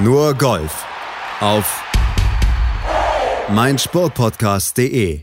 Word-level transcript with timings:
Nur 0.00 0.34
Golf 0.34 0.86
auf 1.40 1.82
meinsportpodcast.de. 3.48 5.22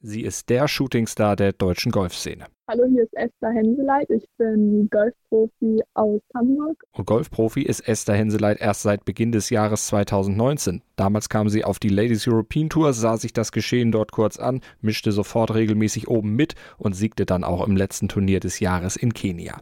Sie 0.00 0.22
ist 0.22 0.48
der 0.48 0.66
Shootingstar 0.66 1.36
der 1.36 1.52
deutschen 1.52 1.92
Golfszene. 1.92 2.46
Hallo, 2.68 2.84
hier 2.88 3.02
ist 3.02 3.14
Esther 3.14 3.50
Henseleit. 3.50 4.08
Ich 4.08 4.24
bin 4.38 4.88
Golfprofi 4.88 5.82
aus 5.94 6.20
Hamburg. 6.32 6.80
Und 6.92 7.06
Golfprofi 7.06 7.62
ist 7.62 7.80
Esther 7.80 8.14
Henseleit 8.14 8.60
erst 8.60 8.82
seit 8.82 9.04
Beginn 9.04 9.32
des 9.32 9.50
Jahres 9.50 9.88
2019. 9.88 10.80
Damals 10.94 11.28
kam 11.28 11.48
sie 11.48 11.64
auf 11.64 11.80
die 11.80 11.88
Ladies 11.88 12.28
European 12.28 12.68
Tour, 12.68 12.92
sah 12.92 13.16
sich 13.16 13.32
das 13.32 13.50
Geschehen 13.50 13.90
dort 13.90 14.12
kurz 14.12 14.38
an, 14.38 14.60
mischte 14.80 15.10
sofort 15.10 15.52
regelmäßig 15.52 16.06
oben 16.06 16.36
mit 16.36 16.54
und 16.78 16.92
siegte 16.92 17.26
dann 17.26 17.42
auch 17.42 17.66
im 17.66 17.76
letzten 17.76 18.08
Turnier 18.08 18.38
des 18.38 18.60
Jahres 18.60 18.94
in 18.94 19.12
Kenia. 19.12 19.60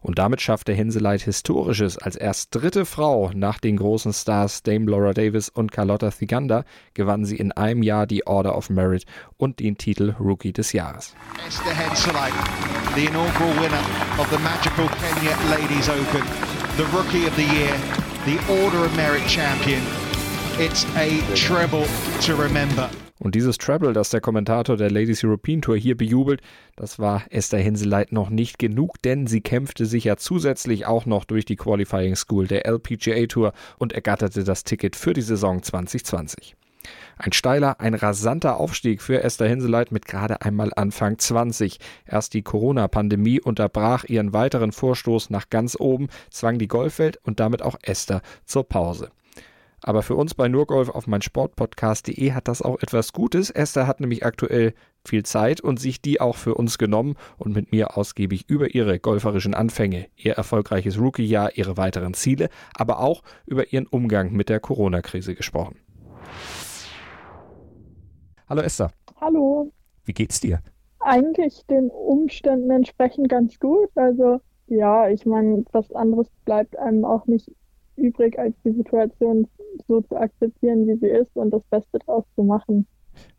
Und 0.00 0.18
damit 0.18 0.40
schaffte 0.40 0.72
Henseleit 0.72 1.20
Historisches. 1.20 1.98
Als 1.98 2.16
erst 2.16 2.54
dritte 2.54 2.86
Frau 2.86 3.30
nach 3.34 3.58
den 3.58 3.76
großen 3.76 4.14
Stars 4.14 4.62
Dame 4.62 4.90
Laura 4.90 5.12
Davis 5.12 5.50
und 5.50 5.72
Carlotta 5.72 6.10
Thiganda 6.10 6.64
gewann 6.94 7.26
sie 7.26 7.36
in 7.36 7.52
einem 7.52 7.82
Jahr 7.82 8.06
die 8.06 8.26
Order 8.26 8.56
of 8.56 8.70
Merit 8.70 9.04
und 9.36 9.60
den 9.60 9.76
Titel 9.76 10.14
Rookie 10.18 10.54
des 10.54 10.72
Jahres. 10.72 11.14
Esther 11.46 11.74
Henseleit, 11.74 12.32
the 12.94 13.06
inaugural 13.06 13.50
winner 13.60 13.84
of 14.18 14.28
the 14.30 14.38
magical 14.38 14.88
Kenya 14.88 15.36
Ladies 15.50 15.88
Open, 15.88 16.24
the 16.76 16.86
Rookie 16.96 17.26
of 17.26 17.36
the 17.36 17.44
Year, 17.44 17.76
the 18.24 18.38
Order 18.62 18.84
of 18.84 18.96
Merit 18.96 19.26
Champion. 19.28 19.82
It's 20.58 20.84
a 20.96 21.22
treble 21.36 21.86
to 22.22 22.34
remember. 22.34 22.90
Und 23.20 23.34
dieses 23.34 23.58
Treble, 23.58 23.92
das 23.92 24.10
der 24.10 24.20
Kommentator 24.20 24.76
der 24.76 24.90
Ladies 24.90 25.24
European 25.24 25.60
Tour 25.60 25.76
hier 25.76 25.96
bejubelt, 25.96 26.40
das 26.76 26.98
war 26.98 27.24
Esther 27.30 27.58
Henseleit 27.58 28.12
noch 28.12 28.30
nicht 28.30 28.58
genug, 28.58 29.02
denn 29.02 29.26
sie 29.26 29.40
kämpfte 29.40 29.86
sich 29.86 30.04
ja 30.04 30.16
zusätzlich 30.16 30.86
auch 30.86 31.04
noch 31.04 31.24
durch 31.24 31.44
die 31.44 31.56
Qualifying 31.56 32.16
School 32.16 32.46
der 32.46 32.66
LPGA 32.66 33.26
Tour 33.26 33.52
und 33.78 33.92
ergatterte 33.92 34.44
das 34.44 34.64
Ticket 34.64 34.94
für 34.94 35.14
die 35.14 35.22
Saison 35.22 35.62
2020. 35.62 36.56
Ein 37.18 37.32
steiler, 37.32 37.80
ein 37.80 37.94
rasanter 37.94 38.58
Aufstieg 38.58 39.02
für 39.02 39.24
Esther 39.24 39.48
Henseleit 39.48 39.90
mit 39.90 40.06
gerade 40.06 40.42
einmal 40.42 40.70
Anfang 40.76 41.18
20. 41.18 41.80
Erst 42.06 42.32
die 42.32 42.42
Corona-Pandemie 42.42 43.40
unterbrach 43.40 44.04
ihren 44.04 44.32
weiteren 44.32 44.70
Vorstoß 44.70 45.30
nach 45.30 45.50
ganz 45.50 45.76
oben, 45.78 46.06
zwang 46.30 46.58
die 46.58 46.68
Golfwelt 46.68 47.18
und 47.24 47.40
damit 47.40 47.60
auch 47.60 47.76
Esther 47.82 48.22
zur 48.44 48.68
Pause. 48.68 49.10
Aber 49.80 50.02
für 50.02 50.14
uns 50.14 50.34
bei 50.34 50.48
Nurgolf 50.48 50.88
auf 50.90 51.08
mein 51.08 51.22
Sportpodcast.de 51.22 52.32
hat 52.32 52.46
das 52.46 52.62
auch 52.62 52.80
etwas 52.80 53.12
Gutes. 53.12 53.50
Esther 53.50 53.88
hat 53.88 54.00
nämlich 54.00 54.24
aktuell 54.24 54.74
viel 55.04 55.24
Zeit 55.24 55.60
und 55.60 55.80
sich 55.80 56.00
die 56.00 56.20
auch 56.20 56.36
für 56.36 56.54
uns 56.54 56.78
genommen 56.78 57.16
und 57.36 57.54
mit 57.54 57.72
mir 57.72 57.96
ausgiebig 57.96 58.44
über 58.48 58.74
ihre 58.74 59.00
golferischen 59.00 59.54
Anfänge, 59.54 60.06
ihr 60.16 60.34
erfolgreiches 60.34 60.98
Rookie-Jahr, 61.00 61.56
ihre 61.56 61.76
weiteren 61.76 62.14
Ziele, 62.14 62.48
aber 62.74 63.00
auch 63.00 63.22
über 63.46 63.72
ihren 63.72 63.86
Umgang 63.86 64.32
mit 64.32 64.48
der 64.48 64.60
Corona-Krise 64.60 65.34
gesprochen. 65.34 65.76
Hallo 68.48 68.62
Esther. 68.62 68.90
Hallo. 69.20 69.70
Wie 70.06 70.14
geht's 70.14 70.40
dir? 70.40 70.60
Eigentlich 71.00 71.66
den 71.66 71.90
Umständen 71.90 72.70
entsprechend 72.70 73.28
ganz 73.28 73.58
gut. 73.58 73.90
Also 73.94 74.40
ja, 74.68 75.06
ich 75.10 75.26
meine, 75.26 75.64
was 75.72 75.92
anderes 75.92 76.28
bleibt 76.46 76.78
einem 76.78 77.04
auch 77.04 77.26
nicht 77.26 77.50
übrig, 77.96 78.38
als 78.38 78.54
die 78.64 78.72
Situation 78.72 79.46
so 79.86 80.00
zu 80.00 80.16
akzeptieren, 80.16 80.86
wie 80.86 80.96
sie 80.96 81.08
ist 81.08 81.36
und 81.36 81.50
das 81.50 81.62
Beste 81.64 81.98
daraus 82.06 82.24
zu 82.36 82.42
machen. 82.42 82.86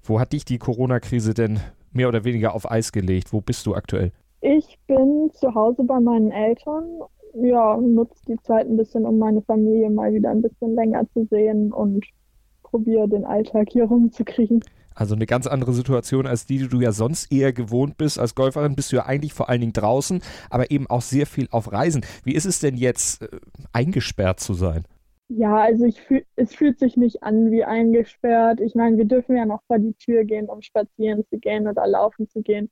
Wo 0.03 0.19
hat 0.19 0.31
dich 0.31 0.45
die 0.45 0.59
Corona-Krise 0.59 1.33
denn 1.33 1.59
mehr 1.91 2.07
oder 2.07 2.23
weniger 2.23 2.53
auf 2.53 2.69
Eis 2.69 2.91
gelegt? 2.91 3.33
Wo 3.33 3.41
bist 3.41 3.65
du 3.65 3.73
aktuell? 3.73 4.11
Ich 4.41 4.77
bin 4.85 5.31
zu 5.33 5.55
Hause 5.55 5.85
bei 5.85 5.99
meinen 5.99 6.29
Eltern. 6.29 6.99
Ja, 7.33 7.77
nutze 7.77 8.21
die 8.27 8.37
Zeit 8.43 8.67
ein 8.67 8.77
bisschen, 8.77 9.07
um 9.07 9.17
meine 9.17 9.41
Familie 9.41 9.89
mal 9.89 10.13
wieder 10.13 10.29
ein 10.29 10.43
bisschen 10.43 10.75
länger 10.75 11.07
zu 11.13 11.25
sehen 11.31 11.73
und 11.73 12.05
probiere 12.61 13.09
den 13.09 13.25
Alltag 13.25 13.69
hier 13.71 13.85
rumzukriegen. 13.85 14.61
Also 14.95 15.15
eine 15.15 15.25
ganz 15.25 15.47
andere 15.47 15.73
Situation 15.73 16.27
als 16.27 16.45
die, 16.45 16.57
die 16.57 16.67
du 16.67 16.81
ja 16.81 16.91
sonst 16.91 17.31
eher 17.31 17.53
gewohnt 17.53 17.97
bist. 17.97 18.19
Als 18.19 18.35
Golferin 18.35 18.75
bist 18.75 18.91
du 18.91 18.97
ja 18.97 19.05
eigentlich 19.05 19.33
vor 19.33 19.49
allen 19.49 19.61
Dingen 19.61 19.73
draußen, 19.73 20.21
aber 20.49 20.71
eben 20.71 20.87
auch 20.87 21.01
sehr 21.01 21.25
viel 21.25 21.47
auf 21.51 21.71
Reisen. 21.71 22.05
Wie 22.23 22.35
ist 22.35 22.45
es 22.45 22.59
denn 22.59 22.75
jetzt, 22.75 23.21
äh, 23.21 23.27
eingesperrt 23.73 24.39
zu 24.39 24.53
sein? 24.53 24.83
Ja, 25.31 25.57
also 25.57 25.89
fühl, 25.91 26.25
es 26.35 26.55
fühlt 26.55 26.79
sich 26.79 26.97
nicht 26.97 27.21
an 27.23 27.51
wie 27.51 27.63
eingesperrt. 27.63 28.59
Ich 28.61 28.73
meine, 28.73 28.97
wir 28.97 29.05
dürfen 29.05 29.35
ja 29.37 29.45
noch 29.45 29.61
vor 29.67 29.77
die 29.77 29.93
Tür 29.93 30.23
gehen, 30.23 30.49
um 30.49 30.61
spazieren 30.61 31.23
zu 31.29 31.37
gehen 31.37 31.67
oder 31.67 31.85
laufen 31.87 32.27
zu 32.27 32.41
gehen. 32.41 32.69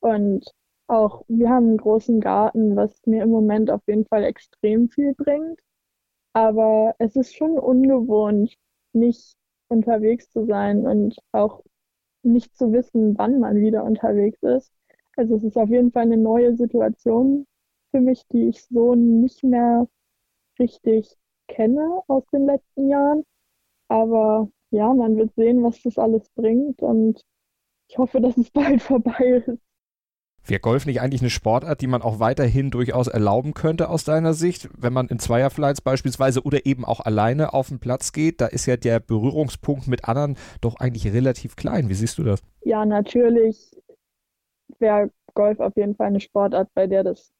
Und 0.00 0.50
auch 0.88 1.24
wir 1.28 1.50
haben 1.50 1.68
einen 1.68 1.76
großen 1.76 2.20
Garten, 2.20 2.74
was 2.76 3.00
mir 3.06 3.22
im 3.22 3.30
Moment 3.30 3.70
auf 3.70 3.82
jeden 3.86 4.06
Fall 4.06 4.24
extrem 4.24 4.88
viel 4.88 5.14
bringt. 5.14 5.60
Aber 6.32 6.94
es 6.98 7.16
ist 7.16 7.36
schon 7.36 7.58
ungewohnt, 7.58 8.56
nicht 8.92 9.36
unterwegs 9.70 10.30
zu 10.30 10.46
sein 10.46 10.86
und 10.86 11.16
auch 11.32 11.62
nicht 12.22 12.56
zu 12.56 12.72
wissen, 12.72 13.16
wann 13.18 13.40
man 13.40 13.56
wieder 13.60 13.84
unterwegs 13.84 14.42
ist. 14.42 14.72
Also 15.16 15.36
es 15.36 15.44
ist 15.44 15.56
auf 15.56 15.68
jeden 15.70 15.92
Fall 15.92 16.04
eine 16.04 16.16
neue 16.16 16.56
Situation 16.56 17.46
für 17.90 18.00
mich, 18.00 18.26
die 18.28 18.48
ich 18.48 18.64
so 18.66 18.94
nicht 18.94 19.42
mehr 19.44 19.88
richtig 20.58 21.16
kenne 21.48 22.02
aus 22.08 22.24
den 22.32 22.46
letzten 22.46 22.88
Jahren. 22.88 23.24
Aber 23.88 24.50
ja, 24.70 24.92
man 24.94 25.16
wird 25.16 25.34
sehen, 25.36 25.62
was 25.64 25.82
das 25.82 25.98
alles 25.98 26.28
bringt 26.30 26.82
und 26.82 27.22
ich 27.88 27.98
hoffe, 27.98 28.20
dass 28.20 28.36
es 28.38 28.50
bald 28.50 28.82
vorbei 28.84 29.44
ist. 29.46 29.60
Wäre 30.50 30.60
Golf 30.60 30.84
nicht 30.84 31.00
eigentlich 31.00 31.20
eine 31.20 31.30
Sportart, 31.30 31.80
die 31.80 31.86
man 31.86 32.02
auch 32.02 32.18
weiterhin 32.18 32.72
durchaus 32.72 33.06
erlauben 33.06 33.54
könnte 33.54 33.88
aus 33.88 34.02
deiner 34.02 34.34
Sicht, 34.34 34.68
wenn 34.76 34.92
man 34.92 35.06
in 35.06 35.20
Zweierflights 35.20 35.80
beispielsweise 35.80 36.42
oder 36.42 36.66
eben 36.66 36.84
auch 36.84 36.98
alleine 36.98 37.54
auf 37.54 37.68
den 37.68 37.78
Platz 37.78 38.10
geht? 38.10 38.40
Da 38.40 38.46
ist 38.46 38.66
ja 38.66 38.76
der 38.76 38.98
Berührungspunkt 38.98 39.86
mit 39.86 40.08
anderen 40.08 40.36
doch 40.60 40.74
eigentlich 40.80 41.12
relativ 41.12 41.54
klein. 41.54 41.88
Wie 41.88 41.94
siehst 41.94 42.18
du 42.18 42.24
das? 42.24 42.42
Ja, 42.64 42.84
natürlich 42.84 43.80
wäre 44.80 45.10
Golf 45.34 45.60
auf 45.60 45.76
jeden 45.76 45.94
Fall 45.94 46.08
eine 46.08 46.20
Sportart, 46.20 46.68
bei 46.74 46.88
der 46.88 47.04
das 47.04 47.32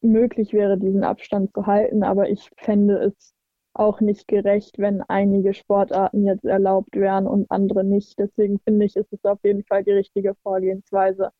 möglich 0.00 0.52
wäre, 0.52 0.76
diesen 0.76 1.04
Abstand 1.04 1.52
zu 1.54 1.66
halten. 1.66 2.02
Aber 2.02 2.28
ich 2.28 2.50
fände 2.56 2.96
es 2.96 3.32
auch 3.74 4.00
nicht 4.00 4.26
gerecht, 4.26 4.76
wenn 4.78 5.02
einige 5.02 5.54
Sportarten 5.54 6.26
jetzt 6.26 6.44
erlaubt 6.44 6.96
wären 6.96 7.28
und 7.28 7.48
andere 7.48 7.84
nicht. 7.84 8.18
Deswegen 8.18 8.58
finde 8.58 8.86
ich, 8.86 8.96
ist 8.96 9.12
es 9.12 9.24
auf 9.24 9.38
jeden 9.44 9.62
Fall 9.62 9.84
die 9.84 9.92
richtige 9.92 10.34
Vorgehensweise. 10.42 11.30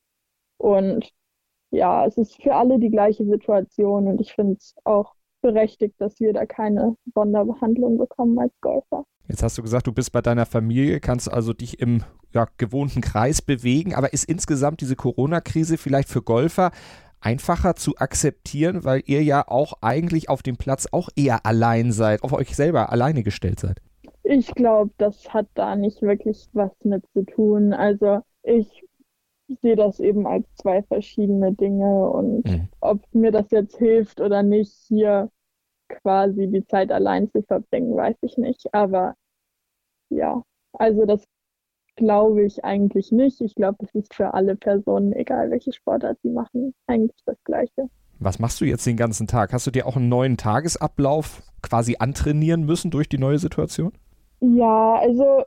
Und 0.59 1.11
ja, 1.71 2.07
es 2.07 2.17
ist 2.17 2.43
für 2.43 2.55
alle 2.55 2.79
die 2.79 2.91
gleiche 2.91 3.25
Situation 3.25 4.09
und 4.09 4.21
ich 4.21 4.33
finde 4.33 4.55
es 4.55 4.75
auch 4.85 5.15
berechtigt, 5.41 5.95
dass 5.99 6.19
wir 6.19 6.33
da 6.33 6.47
keine 6.47 6.97
Sonderbehandlung 7.15 7.99
bekommen 7.99 8.39
als 8.39 8.53
Golfer. 8.61 9.05
Jetzt 9.29 9.43
hast 9.43 9.59
du 9.59 9.63
gesagt, 9.63 9.87
du 9.87 9.93
bist 9.93 10.11
bei 10.11 10.23
deiner 10.23 10.47
Familie, 10.47 11.01
kannst 11.01 11.31
also 11.31 11.53
dich 11.53 11.81
im 11.81 12.03
ja, 12.33 12.49
gewohnten 12.57 13.03
Kreis 13.03 13.43
bewegen, 13.43 13.95
aber 13.95 14.13
ist 14.13 14.25
insgesamt 14.25 14.81
diese 14.81 14.97
Corona-Krise 14.97 15.77
vielleicht 15.77 16.09
für 16.09 16.23
Golfer 16.23 16.71
einfacher 17.21 17.75
zu 17.75 17.97
akzeptieren, 17.97 18.85
weil 18.85 19.03
ihr 19.07 19.23
ja 19.23 19.47
auch 19.47 19.75
eigentlich 19.83 20.29
auf 20.29 20.43
dem 20.43 20.57
Platz 20.57 20.89
auch 20.93 21.09
eher 21.15 21.45
allein 21.45 21.93
seid, 21.93 22.23
auf 22.23 22.33
euch 22.33 22.57
selber 22.57 22.91
alleine 22.91 23.23
gestellt 23.23 23.61
seid? 23.61 23.81
Ich 24.23 24.55
glaube, 24.55 24.93
das 24.99 25.33
hat 25.33 25.47
da 25.55 25.77
nicht 25.77 26.01
wirklich 26.01 26.49
was 26.53 26.73
mit 26.85 27.05
zu 27.13 27.25
tun. 27.25 27.73
Also 27.73 28.21
ich 28.43 28.83
ich 28.83 28.88
sehe 29.61 29.77
das 29.77 30.01
eben 30.01 30.27
als 30.27 30.47
zwei 30.55 30.83
verschiedene 30.83 31.53
Dinge 31.53 32.09
und 32.11 32.45
mhm. 32.47 32.69
ob 32.81 33.03
mir 33.13 33.33
das 33.33 33.51
jetzt 33.51 33.79
hilft 33.79 34.21
oder 34.21 34.43
nicht, 34.43 34.73
hier 34.89 35.31
quasi 35.89 36.49
die 36.49 36.67
Zeit 36.67 36.93
allein 36.93 37.31
zu 37.31 37.43
verbringen, 37.43 37.97
weiß 37.97 38.17
ich 38.23 38.37
nicht. 38.37 38.73
Aber 38.75 39.15
ja, 40.11 40.43
also 40.73 41.07
das 41.07 41.25
glaube 41.97 42.45
ich 42.45 42.65
eigentlich 42.65 43.11
nicht. 43.11 43.41
Ich 43.41 43.55
glaube, 43.55 43.79
es 43.81 43.95
ist 43.95 44.15
für 44.15 44.35
alle 44.35 44.57
Personen, 44.57 45.13
egal 45.13 45.51
welche 45.51 45.73
Sportart 45.73 46.19
sie 46.23 46.31
machen, 46.31 46.75
eigentlich 46.87 47.21
das 47.27 47.37
Gleiche. 47.45 47.89
Was 48.21 48.39
machst 48.39 48.61
du 48.61 48.65
jetzt 48.65 48.87
den 48.87 48.97
ganzen 48.97 49.27
Tag? 49.27 49.53
Hast 49.53 49.67
du 49.67 49.71
dir 49.71 49.87
auch 49.87 49.97
einen 49.97 50.09
neuen 50.09 50.37
Tagesablauf 50.37 51.43
quasi 51.63 51.97
antrainieren 51.99 52.65
müssen 52.65 52.91
durch 52.91 53.09
die 53.09 53.19
neue 53.19 53.39
Situation? 53.39 53.93
Ja, 54.41 54.95
also 54.97 55.45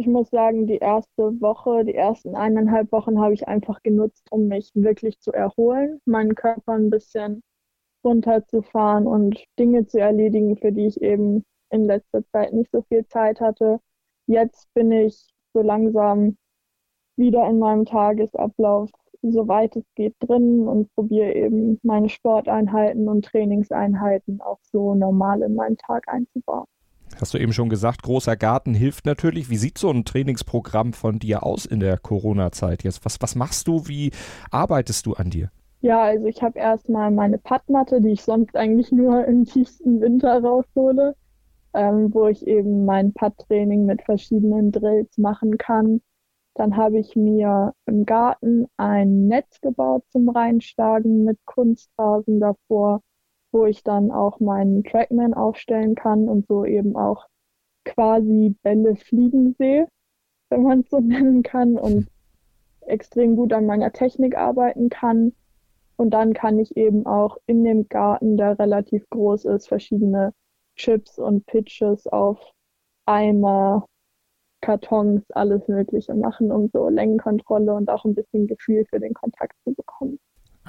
ich 0.00 0.06
muss 0.06 0.30
sagen, 0.30 0.66
die 0.66 0.78
erste 0.78 1.38
Woche, 1.42 1.84
die 1.84 1.94
ersten 1.94 2.34
eineinhalb 2.34 2.90
Wochen 2.90 3.20
habe 3.20 3.34
ich 3.34 3.46
einfach 3.46 3.82
genutzt, 3.82 4.26
um 4.30 4.48
mich 4.48 4.70
wirklich 4.74 5.20
zu 5.20 5.30
erholen, 5.30 6.00
meinen 6.06 6.34
Körper 6.34 6.72
ein 6.72 6.88
bisschen 6.88 7.42
runterzufahren 8.02 9.06
und 9.06 9.44
Dinge 9.58 9.86
zu 9.86 10.00
erledigen, 10.00 10.56
für 10.56 10.72
die 10.72 10.86
ich 10.86 11.02
eben 11.02 11.44
in 11.68 11.84
letzter 11.84 12.24
Zeit 12.28 12.54
nicht 12.54 12.70
so 12.72 12.80
viel 12.88 13.06
Zeit 13.08 13.42
hatte. 13.42 13.78
Jetzt 14.26 14.72
bin 14.72 14.90
ich 14.90 15.34
so 15.52 15.60
langsam 15.60 16.38
wieder 17.16 17.46
in 17.46 17.58
meinem 17.58 17.84
Tagesablauf, 17.84 18.90
soweit 19.20 19.76
es 19.76 19.84
geht, 19.96 20.14
drin 20.20 20.66
und 20.66 20.90
probiere 20.94 21.34
eben 21.34 21.78
meine 21.82 22.08
Sporteinheiten 22.08 23.06
und 23.06 23.26
Trainingseinheiten 23.26 24.40
auch 24.40 24.60
so 24.62 24.94
normal 24.94 25.42
in 25.42 25.54
meinen 25.54 25.76
Tag 25.76 26.08
einzubauen. 26.08 26.66
Hast 27.18 27.34
du 27.34 27.38
eben 27.38 27.52
schon 27.52 27.68
gesagt, 27.68 28.02
großer 28.02 28.36
Garten 28.36 28.74
hilft 28.74 29.06
natürlich. 29.06 29.50
Wie 29.50 29.56
sieht 29.56 29.78
so 29.78 29.90
ein 29.90 30.04
Trainingsprogramm 30.04 30.92
von 30.92 31.18
dir 31.18 31.42
aus 31.44 31.66
in 31.66 31.80
der 31.80 31.98
Corona-Zeit 31.98 32.82
jetzt? 32.84 33.04
Was, 33.04 33.20
was 33.20 33.34
machst 33.34 33.68
du? 33.68 33.86
Wie 33.86 34.10
arbeitest 34.50 35.06
du 35.06 35.14
an 35.14 35.30
dir? 35.30 35.50
Ja, 35.82 36.02
also 36.02 36.26
ich 36.26 36.42
habe 36.42 36.58
erstmal 36.58 37.10
meine 37.10 37.38
Padmatte, 37.38 38.00
die 38.00 38.10
ich 38.10 38.22
sonst 38.22 38.54
eigentlich 38.56 38.92
nur 38.92 39.24
im 39.26 39.44
tiefsten 39.44 40.00
Winter 40.00 40.42
raushole, 40.42 41.16
ähm, 41.74 42.12
wo 42.12 42.26
ich 42.26 42.46
eben 42.46 42.84
mein 42.84 43.12
Pad-Training 43.12 43.86
mit 43.86 44.02
verschiedenen 44.02 44.72
Drills 44.72 45.16
machen 45.16 45.56
kann. 45.58 46.00
Dann 46.54 46.76
habe 46.76 46.98
ich 46.98 47.16
mir 47.16 47.74
im 47.86 48.04
Garten 48.04 48.66
ein 48.76 49.28
Netz 49.28 49.60
gebaut 49.60 50.04
zum 50.10 50.28
Reinschlagen 50.28 51.24
mit 51.24 51.38
Kunstrasen 51.46 52.40
davor, 52.40 53.00
wo 53.52 53.66
ich 53.66 53.82
dann 53.82 54.10
auch 54.10 54.40
meinen 54.40 54.84
Trackman 54.84 55.34
aufstellen 55.34 55.94
kann 55.94 56.28
und 56.28 56.46
so 56.46 56.64
eben 56.64 56.96
auch 56.96 57.26
quasi 57.84 58.56
Bälle 58.62 58.96
fliegen 58.96 59.54
sehe, 59.58 59.88
wenn 60.50 60.62
man 60.62 60.80
es 60.80 60.90
so 60.90 61.00
nennen 61.00 61.42
kann 61.42 61.76
und 61.76 62.08
extrem 62.82 63.36
gut 63.36 63.52
an 63.52 63.66
meiner 63.66 63.92
Technik 63.92 64.36
arbeiten 64.36 64.88
kann. 64.88 65.32
Und 65.96 66.10
dann 66.10 66.32
kann 66.32 66.58
ich 66.58 66.76
eben 66.76 67.04
auch 67.06 67.36
in 67.46 67.62
dem 67.62 67.88
Garten, 67.88 68.36
der 68.36 68.58
relativ 68.58 69.08
groß 69.10 69.44
ist, 69.44 69.68
verschiedene 69.68 70.32
Chips 70.76 71.18
und 71.18 71.44
Pitches 71.46 72.06
auf 72.06 72.38
Eimer, 73.04 73.86
Kartons, 74.62 75.30
alles 75.32 75.68
Mögliche 75.68 76.14
machen, 76.14 76.52
um 76.52 76.70
so 76.72 76.88
Längenkontrolle 76.88 77.74
und 77.74 77.90
auch 77.90 78.04
ein 78.04 78.14
bisschen 78.14 78.46
Gefühl 78.46 78.86
für 78.88 79.00
den 79.00 79.14
Kontakt 79.14 79.56
zu 79.64 79.74
bekommen. 79.74 80.18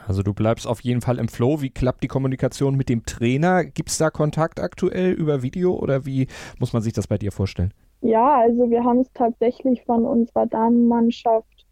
Also 0.08 0.24
du 0.24 0.34
bleibst 0.34 0.68
auf 0.68 0.82
jeden 0.82 1.02
Fall 1.02 1.20
im 1.20 1.28
Flow. 1.28 1.62
Wie 1.62 1.70
klappt 1.70 2.04
die 2.04 2.08
Kommunikation 2.08 2.76
mit 2.76 2.90
dem 2.90 3.06
Trainer? 3.06 3.64
Gibt 3.64 3.90
es 3.90 3.98
da 3.98 4.10
Kontakt 4.10 4.60
aktuell 4.60 5.12
über 5.12 5.42
Video 5.42 5.74
oder 5.74 6.06
wie 6.06 6.28
muss 6.60 6.74
man 6.74 6.82
sich 6.82 6.94
das 6.94 7.08
bei 7.08 7.18
dir 7.18 7.32
vorstellen? 7.32 7.74
Ja, 8.02 8.40
also 8.40 8.70
wir 8.70 8.84
haben 8.84 9.00
es 9.00 9.12
tatsächlich 9.14 9.84
von 9.84 10.06
unserer 10.06 10.48
Damenmannschaft 10.48 11.68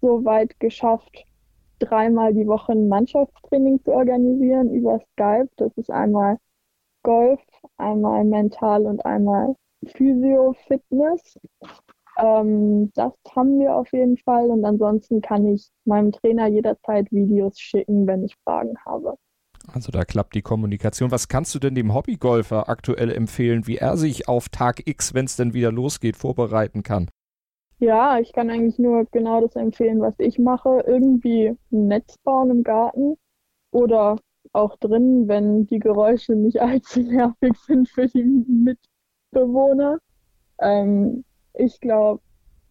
so 0.00 0.24
weit 0.24 0.58
geschafft, 0.60 1.24
dreimal 1.80 2.32
die 2.32 2.46
Woche 2.46 2.72
ein 2.72 2.88
Mannschaftstraining 2.88 3.82
zu 3.84 3.92
organisieren 3.92 4.70
über 4.70 5.00
Skype. 5.12 5.48
Das 5.56 5.72
ist 5.76 5.90
einmal 5.90 6.38
Golf, 7.02 7.40
einmal 7.78 8.24
mental 8.24 8.86
und 8.86 9.04
einmal 9.04 9.56
Physio-Fitness. 9.86 11.38
Ähm, 12.18 12.92
das 12.94 13.12
haben 13.34 13.58
wir 13.58 13.74
auf 13.74 13.92
jeden 13.92 14.18
Fall 14.18 14.50
und 14.50 14.64
ansonsten 14.64 15.20
kann 15.20 15.46
ich 15.46 15.70
meinem 15.84 16.12
Trainer 16.12 16.46
jederzeit 16.48 17.10
Videos 17.10 17.58
schicken, 17.58 18.06
wenn 18.06 18.24
ich 18.24 18.36
Fragen 18.44 18.74
habe. 18.84 19.16
Also 19.72 19.92
da 19.92 20.04
klappt 20.04 20.34
die 20.34 20.42
Kommunikation. 20.42 21.10
Was 21.10 21.28
kannst 21.28 21.54
du 21.54 21.58
denn 21.58 21.74
dem 21.74 21.94
Hobbygolfer 21.94 22.68
aktuell 22.68 23.12
empfehlen, 23.12 23.66
wie 23.66 23.76
er 23.76 23.96
sich 23.96 24.28
auf 24.28 24.48
Tag 24.48 24.86
X, 24.86 25.14
wenn 25.14 25.26
es 25.26 25.36
denn 25.36 25.54
wieder 25.54 25.70
losgeht, 25.70 26.16
vorbereiten 26.16 26.82
kann? 26.82 27.08
Ja, 27.78 28.18
ich 28.18 28.32
kann 28.32 28.50
eigentlich 28.50 28.78
nur 28.78 29.06
genau 29.10 29.40
das 29.40 29.56
empfehlen, 29.56 30.00
was 30.00 30.14
ich 30.18 30.38
mache. 30.38 30.84
Irgendwie 30.86 31.56
ein 31.72 31.88
Netz 31.88 32.16
bauen 32.18 32.50
im 32.50 32.62
Garten 32.62 33.16
oder 33.70 34.16
auch 34.52 34.76
drin, 34.76 35.26
wenn 35.28 35.66
die 35.66 35.78
Geräusche 35.78 36.34
nicht 36.34 36.60
allzu 36.62 37.00
nervig 37.00 37.56
sind 37.66 37.88
für 37.88 38.06
die 38.06 38.24
Mitbewohner. 38.24 39.98
Ähm, 40.60 41.24
ich 41.54 41.80
glaube, 41.80 42.20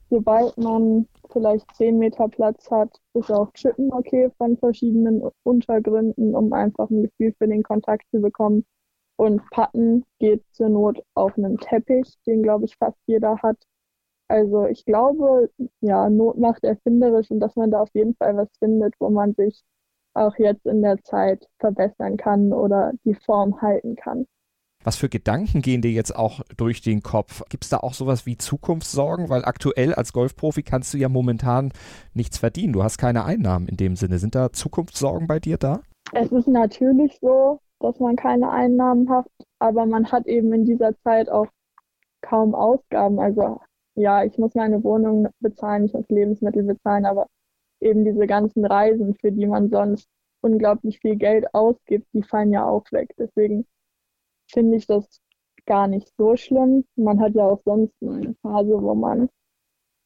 sobald 0.10 0.58
man 0.58 1.08
vielleicht 1.32 1.74
10 1.76 1.98
Meter 1.98 2.28
Platz 2.28 2.70
hat, 2.70 3.00
ist 3.14 3.32
auch 3.32 3.52
Chippen 3.54 3.92
okay 3.94 4.30
von 4.38 4.58
verschiedenen 4.58 5.24
Untergründen, 5.44 6.36
um 6.36 6.52
einfach 6.54 6.90
ein 6.90 7.04
Gefühl 7.04 7.34
für 7.38 7.48
den 7.48 7.64
Kontakt 7.64 8.04
zu 8.12 8.22
bekommen. 8.22 8.66
Und 9.18 9.42
Patten 9.52 10.06
geht 10.20 10.44
zur 10.52 10.70
Not 10.70 11.02
auf 11.14 11.38
einem 11.38 11.58
Teppich, 11.58 12.18
den 12.26 12.44
glaube 12.44 12.66
ich 12.66 12.76
fast 12.78 12.98
jeder 13.06 13.38
hat. 13.42 13.58
Also 14.28 14.66
ich 14.66 14.86
glaube, 14.86 15.50
ja, 15.82 16.10
Not 16.10 16.38
macht 16.38 16.64
erfinderisch 16.64 17.30
und 17.32 17.40
dass 17.40 17.56
man 17.56 17.72
da 17.72 17.82
auf 17.82 17.90
jeden 17.94 18.16
Fall 18.16 18.36
was 18.38 18.50
findet, 18.60 18.96
wo 19.00 19.10
man 19.10 19.34
sich 19.36 19.64
auch 20.14 20.36
jetzt 20.38 20.66
in 20.66 20.82
der 20.82 21.02
Zeit 21.04 21.48
verbessern 21.60 22.18
kann 22.18 22.54
oder 22.54 22.94
die 23.06 23.16
Form 23.16 23.62
halten 23.62 23.96
kann. 23.96 24.26
Was 24.84 24.96
für 24.96 25.10
Gedanken 25.10 25.62
gehen 25.62 25.82
dir 25.82 25.92
jetzt 25.92 26.16
auch 26.16 26.42
durch 26.58 26.82
den 26.82 27.04
Kopf? 27.04 27.44
Gibt 27.50 27.66
es 27.66 27.70
da 27.70 27.78
auch 27.78 27.94
sowas 27.94 28.26
wie 28.26 28.38
Zukunftssorgen? 28.38 29.30
Weil 29.30 29.46
aktuell 29.46 29.94
als 29.94 30.12
Golfprofi 30.12 30.64
kannst 30.64 30.94
du 30.94 30.98
ja 30.98 31.08
momentan 31.08 31.72
nichts 32.14 32.40
verdienen. 32.40 32.74
Du 32.74 32.84
hast 32.84 32.98
keine 32.98 33.24
Einnahmen 33.26 33.68
in 33.68 33.78
dem 33.78 33.96
Sinne. 33.96 34.18
Sind 34.18 34.34
da 34.34 34.52
Zukunftssorgen 34.52 35.28
bei 35.28 35.40
dir 35.40 35.58
da? 35.58 35.82
Es 36.14 36.32
ist 36.32 36.48
natürlich 36.48 37.18
so, 37.22 37.60
dass 37.80 38.00
man 38.00 38.16
keine 38.16 38.50
Einnahmen 38.50 39.10
hat, 39.10 39.28
aber 39.60 39.86
man 39.86 40.12
hat 40.12 40.26
eben 40.26 40.52
in 40.54 40.66
dieser 40.66 40.98
Zeit 41.04 41.30
auch 41.30 41.48
kaum 42.22 42.56
Ausgaben. 42.56 43.20
Also 43.20 43.62
ja, 43.96 44.24
ich 44.24 44.38
muss 44.38 44.56
meine 44.56 44.84
Wohnung 44.84 45.28
bezahlen, 45.40 45.86
ich 45.86 45.94
muss 45.94 46.10
Lebensmittel 46.10 46.64
bezahlen, 46.64 47.06
aber 47.06 47.28
eben 47.82 48.04
diese 48.06 48.26
ganzen 48.28 48.66
Reisen, 48.66 49.16
für 49.16 49.32
die 49.32 49.46
man 49.46 49.70
sonst 49.70 50.08
unglaublich 50.42 51.00
viel 51.00 51.18
Geld 51.18 51.54
ausgibt, 51.54 52.08
die 52.14 52.24
fallen 52.24 52.52
ja 52.52 52.66
auch 52.66 52.86
weg. 52.92 53.14
Deswegen 53.18 53.66
finde 54.52 54.78
ich 54.78 54.88
das 54.88 55.22
gar 55.66 55.88
nicht 55.88 56.12
so 56.18 56.36
schlimm. 56.36 56.86
Man 56.96 57.20
hat 57.20 57.36
ja 57.36 57.46
auch 57.46 57.62
sonst 57.64 57.94
eine 58.02 58.36
Phase, 58.42 58.82
wo 58.82 58.96
man 58.96 59.30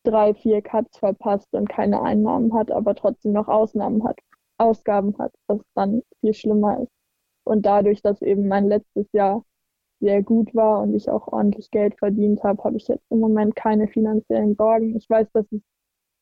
drei, 0.03 0.33
vier 0.33 0.61
Cuts 0.61 0.97
verpasst 0.99 1.53
und 1.53 1.69
keine 1.69 2.01
Einnahmen 2.01 2.53
hat, 2.53 2.71
aber 2.71 2.95
trotzdem 2.95 3.33
noch 3.33 3.47
Ausnahmen 3.47 4.03
hat, 4.03 4.19
Ausgaben 4.57 5.17
hat, 5.17 5.33
was 5.47 5.59
dann 5.73 6.03
viel 6.19 6.33
schlimmer 6.33 6.81
ist. 6.81 6.91
Und 7.43 7.65
dadurch, 7.65 8.01
dass 8.01 8.21
eben 8.21 8.47
mein 8.47 8.67
letztes 8.67 9.07
Jahr 9.11 9.43
sehr 9.99 10.23
gut 10.23 10.53
war 10.53 10.81
und 10.81 10.93
ich 10.93 11.09
auch 11.09 11.27
ordentlich 11.27 11.71
Geld 11.71 11.97
verdient 11.97 12.43
habe, 12.43 12.63
habe 12.63 12.77
ich 12.77 12.87
jetzt 12.87 13.05
im 13.09 13.19
Moment 13.19 13.55
keine 13.55 13.87
finanziellen 13.87 14.55
Sorgen. 14.55 14.95
Ich 14.95 15.09
weiß, 15.09 15.27
dass 15.33 15.45
es 15.51 15.61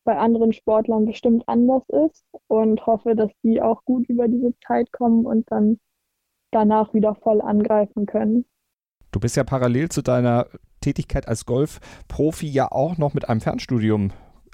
bei 0.06 0.18
anderen 0.18 0.54
Sportlern 0.54 1.06
bestimmt 1.06 1.44
anders 1.48 1.84
ist 1.90 2.26
und 2.48 2.86
hoffe, 2.86 3.16
dass 3.16 3.32
die 3.44 3.62
auch 3.62 3.84
gut 3.86 4.08
über 4.10 4.28
diese 4.28 4.54
Zeit 4.66 4.92
kommen 4.92 5.26
und 5.26 5.50
dann 5.52 5.80
danach 6.54 6.94
wieder 6.94 7.16
voll 7.16 7.42
angreifen 7.42 8.06
können. 8.06 8.46
Du 9.12 9.20
bist 9.20 9.36
ja 9.36 9.44
parallel 9.44 9.90
zu 9.90 10.02
deiner 10.02 10.48
Tätigkeit 10.82 11.28
als 11.28 11.46
Golfprofi 11.46 12.48
ja 12.48 12.72
auch 12.72 12.98
noch 12.98 13.14
mit 13.14 13.30
einem 13.30 13.42
Fernstudium 13.42 14.12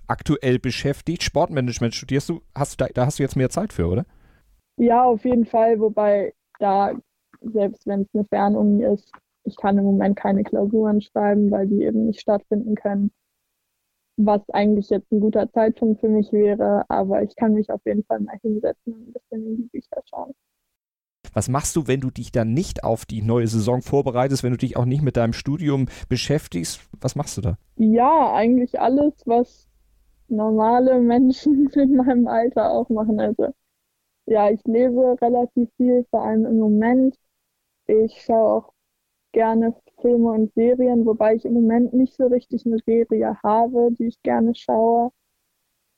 aktuell 0.08 0.60
beschäftigt. 0.60 1.24
Sportmanagement 1.24 1.96
studierst 1.96 2.30
du, 2.30 2.42
hast 2.56 2.74
du 2.80 2.86
da, 2.86 2.92
da 2.94 3.06
hast 3.06 3.20
du 3.20 3.24
jetzt 3.24 3.36
mehr 3.36 3.50
Zeit 3.50 3.74
für, 3.74 3.88
oder? 3.88 4.06
Ja, 4.78 5.04
auf 5.04 5.24
jeden 5.26 5.46
Fall, 5.46 5.80
wobei 5.80 6.34
da, 6.60 6.94
selbst 7.42 7.86
wenn 7.86 8.02
es 8.02 8.08
eine 8.14 8.26
Fernuni 8.26 8.84
ist, 8.84 9.12
ich 9.44 9.56
kann 9.56 9.78
im 9.78 9.86
Moment 9.86 10.18
keine 10.18 10.44
Klausuren 10.44 11.02
schreiben, 11.02 11.52
weil 11.52 11.68
die 11.68 11.84
eben 11.84 12.06
nicht 12.06 12.22
stattfinden 12.22 12.76
können. 12.76 13.12
Was 14.18 14.42
eigentlich 14.50 14.90
jetzt 14.90 15.12
ein 15.12 15.22
guter 15.22 15.50
Zeitpunkt 15.52 16.02
für 16.02 16.10
mich 16.10 16.32
wäre, 16.32 16.84
aber 16.90 17.24
ich 17.24 17.36
kann 17.36 17.54
mich 17.54 17.70
auf 17.72 17.82
jeden 17.86 18.04
Fall 18.04 18.20
mal 18.20 18.38
hinsetzen 18.42 18.94
und 18.94 19.08
ein 19.08 19.14
bisschen 19.14 19.48
in 19.48 19.58
die 19.58 19.70
Bücher 19.70 20.02
schauen. 20.10 20.34
Was 21.34 21.50
machst 21.50 21.76
du, 21.76 21.88
wenn 21.88 22.02
du 22.02 22.12
dich 22.12 22.32
dann 22.32 22.54
nicht 22.54 22.84
auf 22.84 23.06
die 23.06 23.22
neue 23.22 23.48
Saison 23.48 23.82
vorbereitest, 23.82 24.44
wenn 24.44 24.52
du 24.52 24.58
dich 24.58 24.78
auch 24.78 24.86
nicht 24.86 25.02
mit 25.02 25.18
deinem 25.18 25.34
Studium 25.34 25.88
beschäftigst? 26.08 26.82
Was 27.02 27.16
machst 27.16 27.38
du 27.38 27.42
da? 27.42 27.58
Ja, 27.78 28.34
eigentlich 28.34 28.80
alles, 28.80 29.14
was 29.26 29.68
normale 30.28 31.00
Menschen 31.00 31.70
in 31.74 31.96
meinem 31.96 32.28
Alter 32.28 32.72
auch 32.72 32.90
machen. 32.90 33.20
Also 33.20 33.54
ja, 34.26 34.50
ich 34.50 34.62
lese 34.66 35.18
relativ 35.22 35.70
viel, 35.78 36.06
vor 36.12 36.24
allem 36.24 36.46
im 36.46 36.58
Moment. 36.60 37.16
Ich 37.88 38.22
schaue 38.22 38.58
auch 38.58 38.74
gerne 39.32 39.76
Filme 40.02 40.32
und 40.32 40.54
Serien, 40.54 41.06
wobei 41.06 41.36
ich 41.36 41.46
im 41.46 41.54
Moment 41.54 41.94
nicht 41.94 42.16
so 42.16 42.28
richtig 42.28 42.66
eine 42.66 42.78
Serie 42.86 43.38
habe, 43.44 43.90
die 43.98 44.06
ich 44.08 44.22
gerne 44.22 44.54
schaue. 44.56 45.12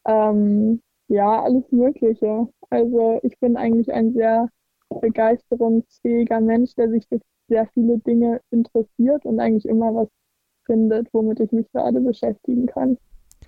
Ähm, 0.05 0.81
ja, 1.07 1.43
alles 1.43 1.69
Mögliche. 1.71 2.47
Also 2.69 3.19
ich 3.23 3.37
bin 3.39 3.57
eigentlich 3.57 3.91
ein 3.91 4.13
sehr 4.13 4.47
begeisterungsfähiger 4.99 6.41
Mensch, 6.41 6.75
der 6.75 6.89
sich 6.89 7.07
für 7.07 7.19
sehr 7.47 7.67
viele 7.73 7.99
Dinge 7.99 8.41
interessiert 8.49 9.25
und 9.25 9.39
eigentlich 9.39 9.65
immer 9.65 9.93
was 9.93 10.07
findet, 10.65 11.07
womit 11.13 11.39
ich 11.39 11.51
mich 11.51 11.69
gerade 11.71 11.99
beschäftigen 11.99 12.65
kann. 12.65 12.97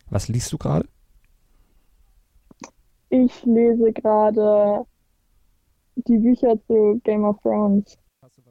Was 0.10 0.28
liest 0.28 0.52
du 0.52 0.58
gerade? 0.58 0.88
Ich 3.10 3.46
lese 3.46 3.94
gerade 3.94 4.86
die 5.96 6.18
Bücher 6.18 6.58
zu 6.68 7.00
Game 7.04 7.24
of 7.24 7.40
Thrones. 7.42 7.98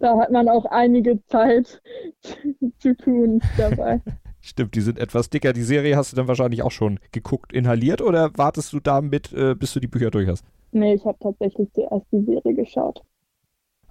Da 0.01 0.19
hat 0.19 0.31
man 0.31 0.49
auch 0.49 0.65
einige 0.67 1.25
Zeit 1.27 1.83
zu 2.79 2.97
tun 2.97 3.41
dabei. 3.57 4.01
Stimmt, 4.41 4.75
die 4.75 4.81
sind 4.81 4.99
etwas 4.99 5.31
dicker. 5.31 5.53
Die 5.53 5.63
Serie 5.63 5.97
hast 5.97 6.13
du 6.13 6.17
dann 6.17 6.27
wahrscheinlich 6.27 6.63
auch 6.63 6.73
schon 6.73 6.99
geguckt, 7.13 7.53
inhaliert 7.53 8.03
oder 8.03 8.37
wartest 8.37 8.73
du 8.73 8.81
damit, 8.81 9.33
äh, 9.33 9.55
bis 9.55 9.73
du 9.73 9.79
die 9.79 9.87
Bücher 9.87 10.11
durch 10.11 10.29
hast? 10.29 10.45
Nee, 10.73 10.95
ich 10.95 11.05
habe 11.05 11.19
tatsächlich 11.21 11.71
zuerst 11.73 12.07
die 12.11 12.25
Serie 12.25 12.55
geschaut. 12.55 13.02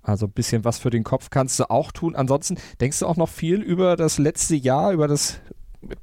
Also 0.03 0.25
ein 0.25 0.31
bisschen 0.31 0.65
was 0.65 0.79
für 0.79 0.89
den 0.89 1.03
Kopf 1.03 1.29
kannst 1.29 1.59
du 1.59 1.69
auch 1.69 1.91
tun. 1.91 2.15
Ansonsten 2.15 2.57
denkst 2.79 2.99
du 2.99 3.05
auch 3.05 3.17
noch 3.17 3.29
viel 3.29 3.61
über 3.61 3.95
das 3.95 4.17
letzte 4.17 4.55
Jahr, 4.55 4.91
über 4.91 5.07
das 5.07 5.39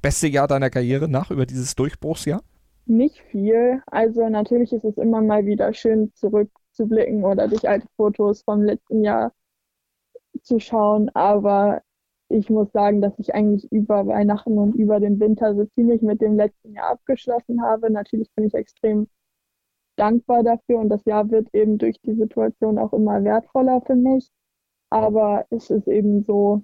beste 0.01 0.29
Jahr 0.29 0.47
deiner 0.47 0.71
Karriere 0.71 1.09
nach, 1.09 1.31
über 1.33 1.47
dieses 1.47 1.75
Durchbruchsjahr? 1.75 2.43
Nicht 2.87 3.21
viel. 3.31 3.83
Also 3.87 4.29
natürlich 4.29 4.73
ist 4.73 4.85
es 4.85 4.97
immer 4.97 5.21
mal 5.21 5.45
wieder 5.47 5.75
schön 5.75 6.13
zurückzublicken 6.15 7.25
oder 7.25 7.49
durch 7.49 7.69
alte 7.69 7.89
Fotos 7.97 8.43
vom 8.43 8.63
letzten 8.63 9.03
Jahr 9.03 9.33
zu 10.43 10.61
schauen. 10.61 11.11
Aber 11.15 11.83
ich 12.29 12.51
muss 12.51 12.71
sagen, 12.73 13.01
dass 13.01 13.19
ich 13.19 13.35
eigentlich 13.35 13.71
über 13.73 14.07
Weihnachten 14.07 14.59
und 14.59 14.75
über 14.75 15.01
den 15.01 15.19
Winter 15.19 15.55
so 15.55 15.65
ziemlich 15.65 16.03
mit 16.03 16.21
dem 16.21 16.37
letzten 16.37 16.73
Jahr 16.75 16.91
abgeschlossen 16.91 17.63
habe. 17.63 17.91
Natürlich 17.91 18.31
bin 18.35 18.47
ich 18.47 18.55
extrem 18.55 19.09
dankbar 19.99 20.43
dafür 20.43 20.79
und 20.79 20.89
das 20.89 21.05
Jahr 21.05 21.31
wird 21.31 21.49
eben 21.55 21.79
durch 21.79 22.01
die 22.01 22.15
Situation 22.15 22.79
auch 22.79 22.93
immer 22.93 23.23
wertvoller 23.25 23.81
für 23.83 23.97
mich. 23.97 24.31
Aber 24.91 25.47
es 25.51 25.71
ist 25.71 25.89
eben 25.89 26.25
so, 26.25 26.63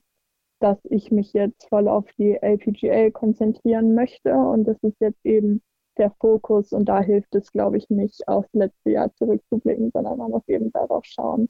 dass 0.61 0.79
ich 0.85 1.11
mich 1.11 1.33
jetzt 1.33 1.69
voll 1.69 1.89
auf 1.89 2.07
die 2.19 2.39
LPGA 2.41 3.11
konzentrieren 3.11 3.95
möchte 3.95 4.33
und 4.35 4.65
das 4.65 4.79
ist 4.83 4.97
jetzt 5.01 5.25
eben 5.25 5.63
der 5.99 6.11
Fokus 6.21 6.73
und 6.73 6.87
da 6.87 7.01
hilft 7.01 7.35
es, 7.35 7.53
glaube 7.53 7.77
ich, 7.77 7.89
nicht 7.91 8.27
aufs 8.29 8.53
letzte 8.53 8.91
Jahr 8.91 9.13
zurückzublicken, 9.15 9.91
sondern 9.93 10.19
man 10.19 10.31
muss 10.31 10.49
eben 10.49 10.73
darauf 10.73 11.05
schauen, 11.05 11.49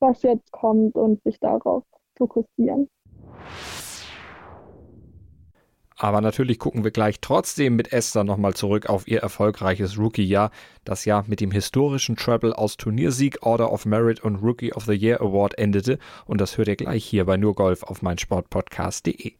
was 0.00 0.22
jetzt 0.22 0.52
kommt 0.52 0.96
und 0.96 1.22
sich 1.22 1.40
darauf 1.40 1.84
fokussieren. 2.16 2.88
Aber 6.02 6.20
natürlich 6.20 6.58
gucken 6.58 6.82
wir 6.82 6.90
gleich 6.90 7.20
trotzdem 7.20 7.76
mit 7.76 7.92
Esther 7.92 8.24
nochmal 8.24 8.54
zurück 8.54 8.86
auf 8.88 9.06
ihr 9.06 9.20
erfolgreiches 9.20 9.96
Rookie-Jahr, 9.96 10.50
das 10.84 11.04
Jahr 11.04 11.24
mit 11.28 11.38
dem 11.38 11.52
historischen 11.52 12.16
Treble 12.16 12.58
aus 12.58 12.76
Turniersieg, 12.76 13.46
Order 13.46 13.72
of 13.72 13.86
Merit 13.86 14.18
und 14.18 14.42
Rookie 14.42 14.72
of 14.72 14.84
the 14.84 14.94
Year 14.94 15.20
Award 15.20 15.56
endete. 15.58 16.00
Und 16.24 16.40
das 16.40 16.58
hört 16.58 16.66
ihr 16.66 16.74
gleich 16.74 17.04
hier 17.04 17.24
bei 17.24 17.36
Nur 17.36 17.54
Golf 17.54 17.84
auf 17.84 18.02
meinsportpodcast.de. 18.02 19.34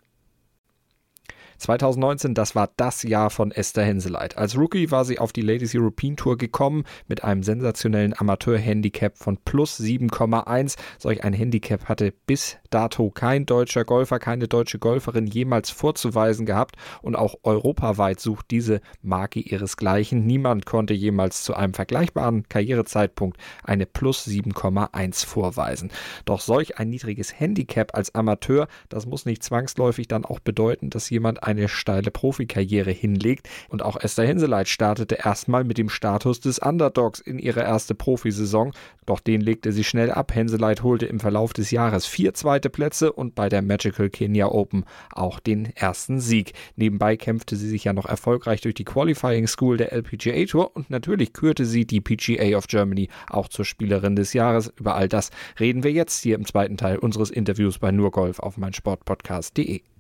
2019, 1.63 2.35
das 2.35 2.57
war 2.57 2.71
das 2.77 3.05
Jahr 3.05 3.31
von 3.31 3.53
Esther 3.53 3.85
Henseleit. 3.85 4.37
Als 4.37 4.59
Rookie 4.59 4.91
war 4.91 5.05
sie 5.05 5.21
auf 5.21 5.33
die 5.33 5.43
Ladies 5.43 5.75
European 5.77 6.17
Tour 6.17 6.37
gekommen 6.37 6.83
mit 7.07 7.23
einem 7.23 7.45
sensationellen 7.45 8.19
Amateur-Handicap 8.19 9.17
von 9.17 9.37
plus 9.37 9.79
7,1. 9.79 10.77
Solch 10.99 11.23
ein 11.23 11.33
Handicap 11.33 11.89
hatte 11.89 12.13
bis 12.27 12.59
dato 12.71 13.11
kein 13.11 13.47
deutscher 13.47 13.85
Golfer, 13.85 14.19
keine 14.19 14.49
deutsche 14.49 14.81
Golferin 14.81 15.27
jemals 15.27 15.71
vorzuweisen 15.71 16.47
gehabt 16.47 16.75
und 17.01 17.15
auch 17.15 17.37
europaweit 17.45 18.19
sucht 18.19 18.47
diese 18.51 18.81
Marke 19.01 19.39
ihresgleichen. 19.39 20.27
Niemand 20.27 20.67
konnte 20.67 20.95
jemals 20.95 21.45
zu 21.45 21.55
einem 21.55 21.75
vergleichbaren 21.75 22.49
Karrierezeitpunkt 22.49 23.39
eine 23.63 23.87
plus 23.87 24.27
7,1 24.27 25.27
vorweisen. 25.27 25.93
Doch 26.25 26.41
solch 26.41 26.79
ein 26.79 26.89
niedriges 26.89 27.39
Handicap 27.39 27.95
als 27.95 28.15
Amateur, 28.17 28.67
das 28.89 29.07
muss 29.07 29.27
nicht 29.27 29.45
zwangsläufig 29.45 30.09
dann 30.09 30.25
auch 30.25 30.41
bedeuten, 30.41 30.91
dass 30.91 31.09
jemand 31.09 31.45
eine 31.53 31.69
steile 31.69 32.11
Profikarriere 32.11 32.91
hinlegt. 32.91 33.49
Und 33.69 33.83
auch 33.83 33.97
Esther 33.97 34.27
Henseleit 34.27 34.69
startete 34.69 35.17
erstmal 35.17 35.65
mit 35.65 35.79
dem 35.79 35.89
Status 35.89 36.41
des 36.41 36.59
Underdogs 36.59 37.21
in 37.21 37.39
ihre 37.39 37.61
erste 37.61 37.95
Profisaison. 37.95 38.73
Doch 39.07 39.21
den 39.21 39.41
legte 39.41 39.73
sie 39.73 39.85
schnell 39.85 40.11
ab. 40.11 40.35
Henseleit 40.35 40.83
holte 40.83 41.07
im 41.07 41.21
Verlauf 41.21 41.53
des 41.53 41.71
Jahres 41.71 42.07
vier 42.07 42.35
zweite 42.35 42.71
Plätze 42.71 43.13
und 43.13 43.35
bei 43.35 43.49
der 43.49 43.63
Magical 43.63 44.11
Kenya 44.11 44.47
Open 44.47 44.85
auch 45.13 45.41
den 45.41 45.67
ersten 45.75 46.21
Sieg. 46.21 46.53
Nebenbei 46.77 47.17
kämpfte 47.17 47.57
sie 47.57 47.69
sich 47.69 47.85
ja 47.85 47.93
noch 47.93 48.07
erfolgreich 48.07 48.61
durch 48.61 48.75
die 48.75 48.85
Qualifying 48.85 49.47
School 49.47 49.77
der 49.77 49.93
LPGA 49.93 50.45
Tour 50.47 50.75
und 50.77 50.91
natürlich 50.91 51.33
kürte 51.33 51.65
sie 51.65 51.87
die 51.87 52.01
PGA 52.01 52.57
of 52.57 52.67
Germany 52.67 53.09
auch 53.29 53.49
zur 53.49 53.65
Spielerin 53.65 54.17
des 54.17 54.33
Jahres. 54.33 54.73
Über 54.77 54.95
all 54.95 55.09
das 55.09 55.31
reden 55.59 55.85
wir 55.85 55.93
jetzt 55.93 56.23
hier 56.23 56.37
im 56.37 56.47
zweiten 56.47 56.77
Teil 56.77 56.99
unseres 56.99 57.31
Interviews 57.31 57.79
bei 57.79 57.91
Nur 57.91 58.11
Golf 58.11 58.39
auf 58.39 58.57
meinsportpodcast.de. 58.57 59.92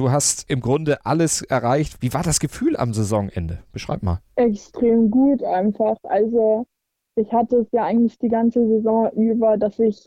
Du 0.00 0.10
hast 0.10 0.48
im 0.48 0.62
Grunde 0.62 1.04
alles 1.04 1.42
erreicht. 1.42 1.98
Wie 2.00 2.14
war 2.14 2.22
das 2.22 2.40
Gefühl 2.40 2.74
am 2.74 2.94
Saisonende? 2.94 3.58
Beschreib 3.70 4.02
mal. 4.02 4.20
Extrem 4.34 5.10
gut 5.10 5.44
einfach. 5.44 5.98
Also 6.04 6.66
ich 7.16 7.30
hatte 7.34 7.56
es 7.56 7.66
ja 7.72 7.84
eigentlich 7.84 8.18
die 8.18 8.30
ganze 8.30 8.66
Saison 8.66 9.12
über, 9.12 9.58
dass 9.58 9.78
ich 9.78 10.02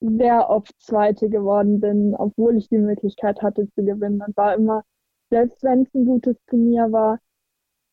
sehr 0.00 0.48
oft 0.48 0.72
Zweite 0.80 1.28
geworden 1.28 1.78
bin, 1.78 2.14
obwohl 2.14 2.56
ich 2.56 2.70
die 2.70 2.78
Möglichkeit 2.78 3.42
hatte 3.42 3.68
zu 3.74 3.84
gewinnen. 3.84 4.22
Und 4.26 4.34
war 4.34 4.54
immer, 4.54 4.82
selbst 5.28 5.62
wenn 5.62 5.82
es 5.82 5.92
ein 5.92 6.06
gutes 6.06 6.38
Turnier 6.46 6.90
war, 6.90 7.18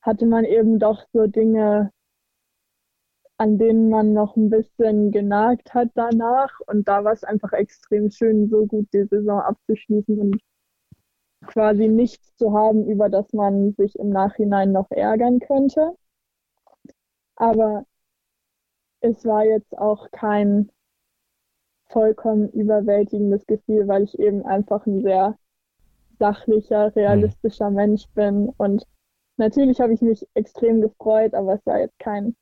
hatte 0.01 0.27
man 0.27 0.46
eben 0.46 0.79
doch 0.79 1.03
so 1.12 1.27
Dinge, 1.27 1.91
an 3.36 3.58
denen 3.58 3.89
man 3.89 4.13
noch 4.13 4.38
ein 4.38 4.50
bisschen 4.50 5.12
genagt 5.12 5.74
hat 5.74 5.89
danach. 5.96 6.62
Und 6.67 6.88
da 6.88 7.03
war 7.03 7.12
es 7.12 7.25
einfach 7.25 7.51
extrem 7.51 8.10
schön, 8.10 8.50
so 8.50 8.65
gut 8.67 8.88
die 8.93 9.03
Saison 9.03 9.41
abzuschließen 9.41 10.17
und 10.17 10.41
quasi 11.46 11.88
nichts 11.88 12.36
zu 12.38 12.54
haben, 12.54 12.86
über 12.88 13.10
das 13.10 13.34
man 13.34 13.74
sich 13.74 13.98
im 13.98 14.10
Nachhinein 14.10 14.72
noch 14.72 14.90
ärgern 14.92 15.40
könnte. 15.40 15.96
Aber 17.36 17.86
es 19.02 19.26
war 19.26 19.44
jetzt 19.44 19.78
auch 19.78 20.12
kein 20.12 20.70
vollkommen 21.90 22.50
überwältigendes 22.50 23.46
Gefühl, 23.48 23.88
weil 23.88 24.04
ich 24.04 24.18
eben 24.20 24.46
einfach 24.46 24.86
ein 24.86 25.02
sehr 25.02 25.38
sachlicher, 26.20 26.96
realistischer 26.96 27.70
mhm. 27.70 27.76
Mensch 27.76 28.08
bin. 28.14 28.50
Und 28.58 28.86
natürlich 29.38 29.82
habe 29.82 29.94
ich 29.94 30.02
mich 30.02 30.28
extrem 30.36 30.82
gefreut, 30.82 31.34
aber 31.34 31.56
es 31.56 31.66
war 31.66 31.80
jetzt 31.80 31.98
kein 32.00 32.36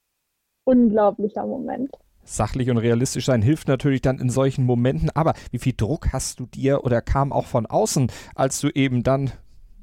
unglaublicher 0.65 1.46
Moment 1.46 1.89
sachlich 2.36 2.69
und 2.69 2.77
realistisch 2.77 3.25
sein 3.25 3.41
hilft 3.41 3.67
natürlich 3.67 4.01
dann 4.01 4.19
in 4.19 4.29
solchen 4.29 4.65
Momenten. 4.65 5.09
Aber 5.13 5.33
wie 5.51 5.59
viel 5.59 5.74
Druck 5.75 6.13
hast 6.13 6.39
du 6.39 6.45
dir 6.45 6.83
oder 6.83 7.01
kam 7.01 7.31
auch 7.31 7.45
von 7.45 7.65
außen, 7.65 8.12
als 8.36 8.59
du 8.59 8.69
eben 8.69 9.03
dann 9.03 9.31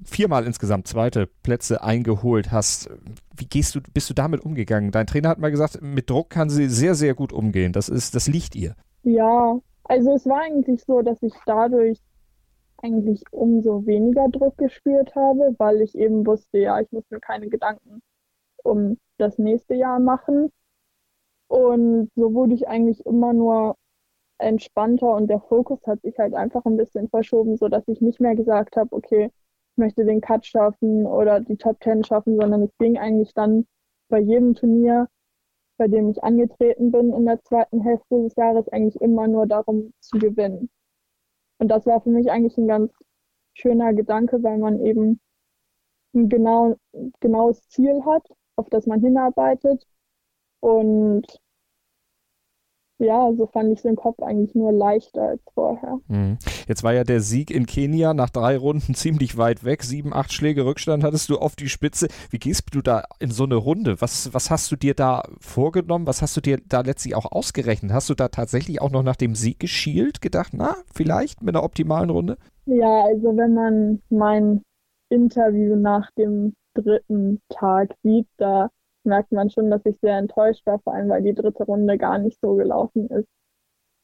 viermal 0.05 0.47
insgesamt 0.47 0.87
zweite 0.87 1.26
Plätze 1.26 1.83
eingeholt 1.83 2.53
hast? 2.53 2.91
Wie 3.37 3.47
gehst 3.47 3.75
du, 3.75 3.81
bist 3.93 4.09
du 4.11 4.15
damit 4.15 4.45
umgegangen? 4.45 4.91
Dein 4.91 5.07
Trainer 5.07 5.31
hat 5.31 5.38
mal 5.38 5.50
gesagt, 5.50 5.81
mit 5.83 6.09
Druck 6.09 6.31
kann 6.31 6.50
sie 6.50 6.69
sehr, 6.69 6.95
sehr 6.95 7.15
gut 7.15 7.33
umgehen. 7.33 7.73
Das 7.73 7.88
ist, 7.88 8.15
das 8.15 8.29
liegt 8.29 8.55
ihr. 8.55 8.75
Ja, 9.03 9.59
also 9.85 10.15
es 10.15 10.26
war 10.26 10.41
eigentlich 10.43 10.83
so, 10.85 11.03
dass 11.03 11.23
ich 11.23 11.35
dadurch 11.47 11.99
eigentlich 12.83 13.23
umso 13.31 13.87
weniger 13.87 14.29
Druck 14.29 14.59
gespürt 14.59 15.15
habe, 15.15 15.55
weil 15.59 15.81
ich 15.81 15.95
eben 15.95 16.26
wusste, 16.26 16.59
ja, 16.59 16.81
ich 16.81 16.91
muss 16.93 17.05
mir 17.11 17.21
keine 17.21 17.49
Gedanken 17.49 18.03
um 18.62 18.99
das 19.19 19.38
nächste 19.38 19.75
Jahr 19.75 20.00
machen. 20.00 20.50
Und 21.49 22.11
so 22.17 22.35
wurde 22.35 22.55
ich 22.55 22.69
eigentlich 22.69 23.05
immer 23.07 23.33
nur 23.33 23.76
entspannter 24.38 25.15
und 25.15 25.29
der 25.29 25.41
Fokus 25.41 25.81
hat 25.87 26.03
sich 26.03 26.19
halt 26.19 26.35
einfach 26.35 26.65
ein 26.65 26.76
bisschen 26.76 27.09
verschoben, 27.09 27.57
sodass 27.57 27.85
ich 27.88 28.00
nicht 28.00 28.21
mehr 28.21 28.35
gesagt 28.35 28.76
habe, 28.76 28.95
okay, 28.95 29.31
ich 29.73 29.76
möchte 29.79 30.05
den 30.05 30.21
Cut 30.21 30.47
schaffen 30.47 31.07
oder 31.07 31.41
die 31.41 31.57
Top 31.57 31.81
Ten 31.81 32.05
schaffen, 32.05 32.37
sondern 32.38 32.62
es 32.62 32.76
ging 32.79 32.99
eigentlich 32.99 33.33
dann 33.35 33.67
bei 34.09 34.21
jedem 34.21 34.55
Turnier, 34.55 35.09
bei 35.79 35.88
dem 35.88 36.11
ich 36.11 36.23
angetreten 36.23 36.91
bin 36.91 37.12
in 37.12 37.26
der 37.26 37.43
zweiten 37.43 37.83
Hälfte 37.83 38.23
des 38.23 38.35
Jahres, 38.37 38.69
eigentlich 38.69 39.00
immer 39.00 39.29
nur 39.29 39.47
darum 39.47 39.93
zu 40.00 40.19
gewinnen. 40.19 40.71
Und 41.59 41.69
das 41.69 41.87
war 41.87 42.00
für 42.00 42.11
mich 42.11 42.31
eigentlich 42.31 42.57
ein 42.59 42.69
ganz 42.69 42.93
schöner 43.55 43.95
Gedanke, 43.95 44.43
weil 44.43 44.59
man 44.59 44.81
eben 44.85 45.21
ein 46.15 46.29
genau, 46.29 46.76
genaues 47.21 47.69
Ziel 47.69 48.05
hat, 48.05 48.26
auf 48.57 48.69
das 48.71 48.87
man 48.87 49.00
hinarbeitet 49.00 49.87
und 50.61 51.27
ja, 52.99 53.31
so 53.37 53.47
fand 53.47 53.73
ich 53.73 53.83
den 53.83 53.97
Kopf 53.97 54.23
eigentlich 54.23 54.55
nur 54.55 54.73
leichter 54.73 55.23
als 55.23 55.43
vorher. 55.53 55.99
Mhm. 56.09 56.39
Jetzt 56.67 56.83
war 56.83 56.95
ja 56.95 57.05
der 57.05 57.21
Sieg 57.21 57.51
in 57.51 57.67
Kenia 57.67 58.15
nach 58.15 58.31
drei 58.31 58.57
Runden 58.57 58.95
ziemlich 58.95 59.37
weit 59.37 59.65
weg. 59.65 59.83
Sieben, 59.83 60.15
acht 60.15 60.33
Schläge 60.33 60.65
Rückstand 60.65 61.05
hattest 61.05 61.29
du 61.29 61.39
auf 61.39 61.57
die 61.57 61.69
Spitze. 61.69 62.09
Wie 62.31 62.39
gehst 62.39 62.63
du 62.73 62.81
da 62.81 63.05
in 63.21 63.31
so 63.31 63.45
eine 63.45 63.57
Runde? 63.57 64.01
Was, 64.01 64.33
was 64.33 64.51
hast 64.51 64.73
du 64.73 64.77
dir 64.77 64.95
da 64.95 65.23
vorgenommen? 65.41 66.07
Was 66.07 66.23
hast 66.23 66.37
du 66.37 66.41
dir 66.41 66.59
da 66.67 66.81
letztlich 66.81 67.15
auch 67.15 67.31
ausgerechnet? 67.31 67.93
Hast 67.93 68.09
du 68.09 68.15
da 68.15 68.29
tatsächlich 68.29 68.81
auch 68.81 68.91
noch 68.91 69.03
nach 69.03 69.17
dem 69.17 69.35
Sieg 69.35 69.61
geschielt, 69.61 70.23
gedacht, 70.23 70.53
na, 70.55 70.77
vielleicht 70.95 71.43
mit 71.43 71.55
einer 71.55 71.65
optimalen 71.65 72.11
Runde? 72.11 72.39
Ja, 72.65 73.05
also 73.05 73.37
wenn 73.37 73.55
man 73.55 74.03
mein 74.09 74.63
Interview 75.11 75.77
nach 75.77 76.11
dem 76.13 76.55
dritten 76.75 77.41
Tag 77.51 77.95
sieht, 78.03 78.27
da 78.39 78.71
merkt 79.07 79.33
man 79.33 79.51
schon, 79.51 79.71
dass 79.71 79.87
ich 79.87 79.99
sehr 80.01 80.19
enttäuscht 80.19 80.67
war, 80.67 80.81
vor 80.81 80.95
allem 80.95 81.09
weil 81.09 81.23
die 81.23 81.35
dritte 81.35 81.65
Runde 81.65 81.99
gar 81.99 82.19
nicht 82.19 82.41
so 82.41 82.55
gelaufen 82.57 83.09
ist, 83.09 83.29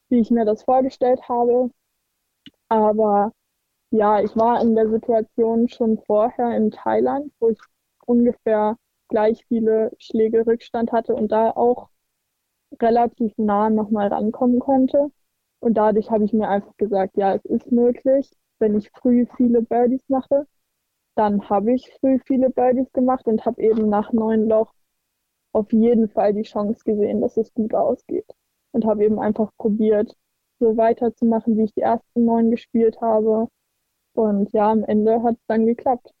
wie 0.09 0.19
ich 0.19 0.31
mir 0.31 0.45
das 0.45 0.63
vorgestellt 0.63 1.27
habe. 1.29 1.69
Aber 2.69 3.31
ja, 3.91 4.21
ich 4.21 4.35
war 4.35 4.61
in 4.61 4.75
der 4.75 4.89
Situation 4.89 5.69
schon 5.69 5.99
vorher 6.07 6.55
in 6.57 6.71
Thailand, 6.71 7.31
wo 7.39 7.49
ich 7.49 7.59
ungefähr 8.05 8.77
gleich 9.09 9.45
viele 9.47 9.91
Schläge 9.99 10.45
Rückstand 10.47 10.91
hatte 10.91 11.15
und 11.15 11.31
da 11.31 11.51
auch 11.51 11.89
relativ 12.81 13.33
nah 13.37 13.69
nochmal 13.69 14.07
rankommen 14.07 14.59
konnte. 14.59 15.11
Und 15.59 15.75
dadurch 15.75 16.11
habe 16.11 16.25
ich 16.25 16.33
mir 16.33 16.49
einfach 16.49 16.75
gesagt, 16.77 17.17
ja, 17.17 17.35
es 17.35 17.45
ist 17.45 17.71
möglich, 17.71 18.31
wenn 18.59 18.77
ich 18.77 18.91
früh 18.91 19.25
viele 19.37 19.61
Birdies 19.61 20.03
mache. 20.09 20.47
Dann 21.15 21.49
habe 21.49 21.73
ich 21.73 21.91
früh 21.99 22.19
viele 22.25 22.49
Birdies 22.49 22.91
gemacht 22.93 23.27
und 23.27 23.45
habe 23.45 23.61
eben 23.61 23.89
nach 23.89 24.11
neun 24.13 24.47
Loch 24.47 24.73
auf 25.53 25.71
jeden 25.71 26.09
Fall 26.09 26.33
die 26.33 26.43
Chance 26.43 26.83
gesehen, 26.85 27.21
dass 27.21 27.37
es 27.37 27.53
gut 27.53 27.73
ausgeht. 27.73 28.25
Und 28.73 28.85
habe 28.85 29.05
eben 29.05 29.19
einfach 29.19 29.51
probiert, 29.57 30.15
so 30.59 30.77
weiterzumachen, 30.77 31.57
wie 31.57 31.65
ich 31.65 31.73
die 31.73 31.81
ersten 31.81 32.25
neun 32.25 32.51
gespielt 32.51 33.01
habe. 33.01 33.47
Und 34.15 34.51
ja, 34.53 34.71
am 34.71 34.83
Ende 34.83 35.23
hat 35.23 35.35
es 35.35 35.45
dann 35.47 35.65
geklappt. 35.65 36.13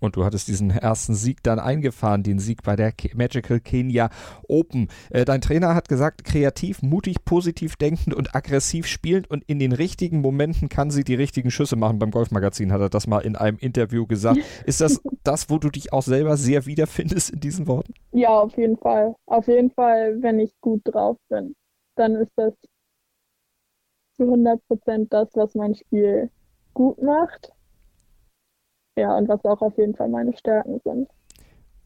Und 0.00 0.16
du 0.16 0.24
hattest 0.24 0.48
diesen 0.48 0.70
ersten 0.70 1.14
Sieg 1.14 1.42
dann 1.42 1.58
eingefahren, 1.58 2.22
den 2.22 2.38
Sieg 2.38 2.62
bei 2.62 2.76
der 2.76 2.92
Magical 3.14 3.60
Kenya 3.60 4.10
Open. 4.46 4.88
Äh, 5.10 5.24
dein 5.24 5.40
Trainer 5.40 5.74
hat 5.74 5.88
gesagt, 5.88 6.24
kreativ, 6.24 6.82
mutig, 6.82 7.24
positiv 7.24 7.76
denkend 7.76 8.14
und 8.14 8.34
aggressiv 8.34 8.86
spielend 8.86 9.30
und 9.30 9.42
in 9.46 9.58
den 9.58 9.72
richtigen 9.72 10.20
Momenten 10.20 10.68
kann 10.68 10.90
sie 10.90 11.02
die 11.02 11.14
richtigen 11.14 11.50
Schüsse 11.50 11.76
machen. 11.76 11.98
Beim 11.98 12.10
Golfmagazin 12.10 12.72
hat 12.72 12.80
er 12.80 12.90
das 12.90 13.06
mal 13.06 13.20
in 13.20 13.36
einem 13.36 13.58
Interview 13.58 14.06
gesagt. 14.06 14.38
Ist 14.66 14.80
das 14.80 15.00
das, 15.24 15.50
wo 15.50 15.58
du 15.58 15.68
dich 15.70 15.92
auch 15.92 16.02
selber 16.02 16.36
sehr 16.36 16.66
wiederfindest 16.66 17.30
in 17.30 17.40
diesen 17.40 17.66
Worten? 17.66 17.94
Ja, 18.12 18.30
auf 18.30 18.56
jeden 18.56 18.76
Fall. 18.76 19.14
Auf 19.26 19.48
jeden 19.48 19.70
Fall, 19.70 20.22
wenn 20.22 20.38
ich 20.38 20.52
gut 20.60 20.82
drauf 20.84 21.16
bin, 21.28 21.54
dann 21.96 22.14
ist 22.14 22.32
das 22.36 22.54
zu 24.16 24.24
100 24.24 24.64
Prozent 24.66 25.12
das, 25.12 25.28
was 25.34 25.54
mein 25.54 25.74
Spiel 25.74 26.30
gut 26.74 27.02
macht 27.02 27.52
ja, 28.98 29.16
und 29.16 29.28
was 29.28 29.44
auch 29.44 29.62
auf 29.62 29.76
jeden 29.78 29.94
Fall 29.94 30.08
meine 30.08 30.36
Stärken 30.36 30.80
sind. 30.84 31.08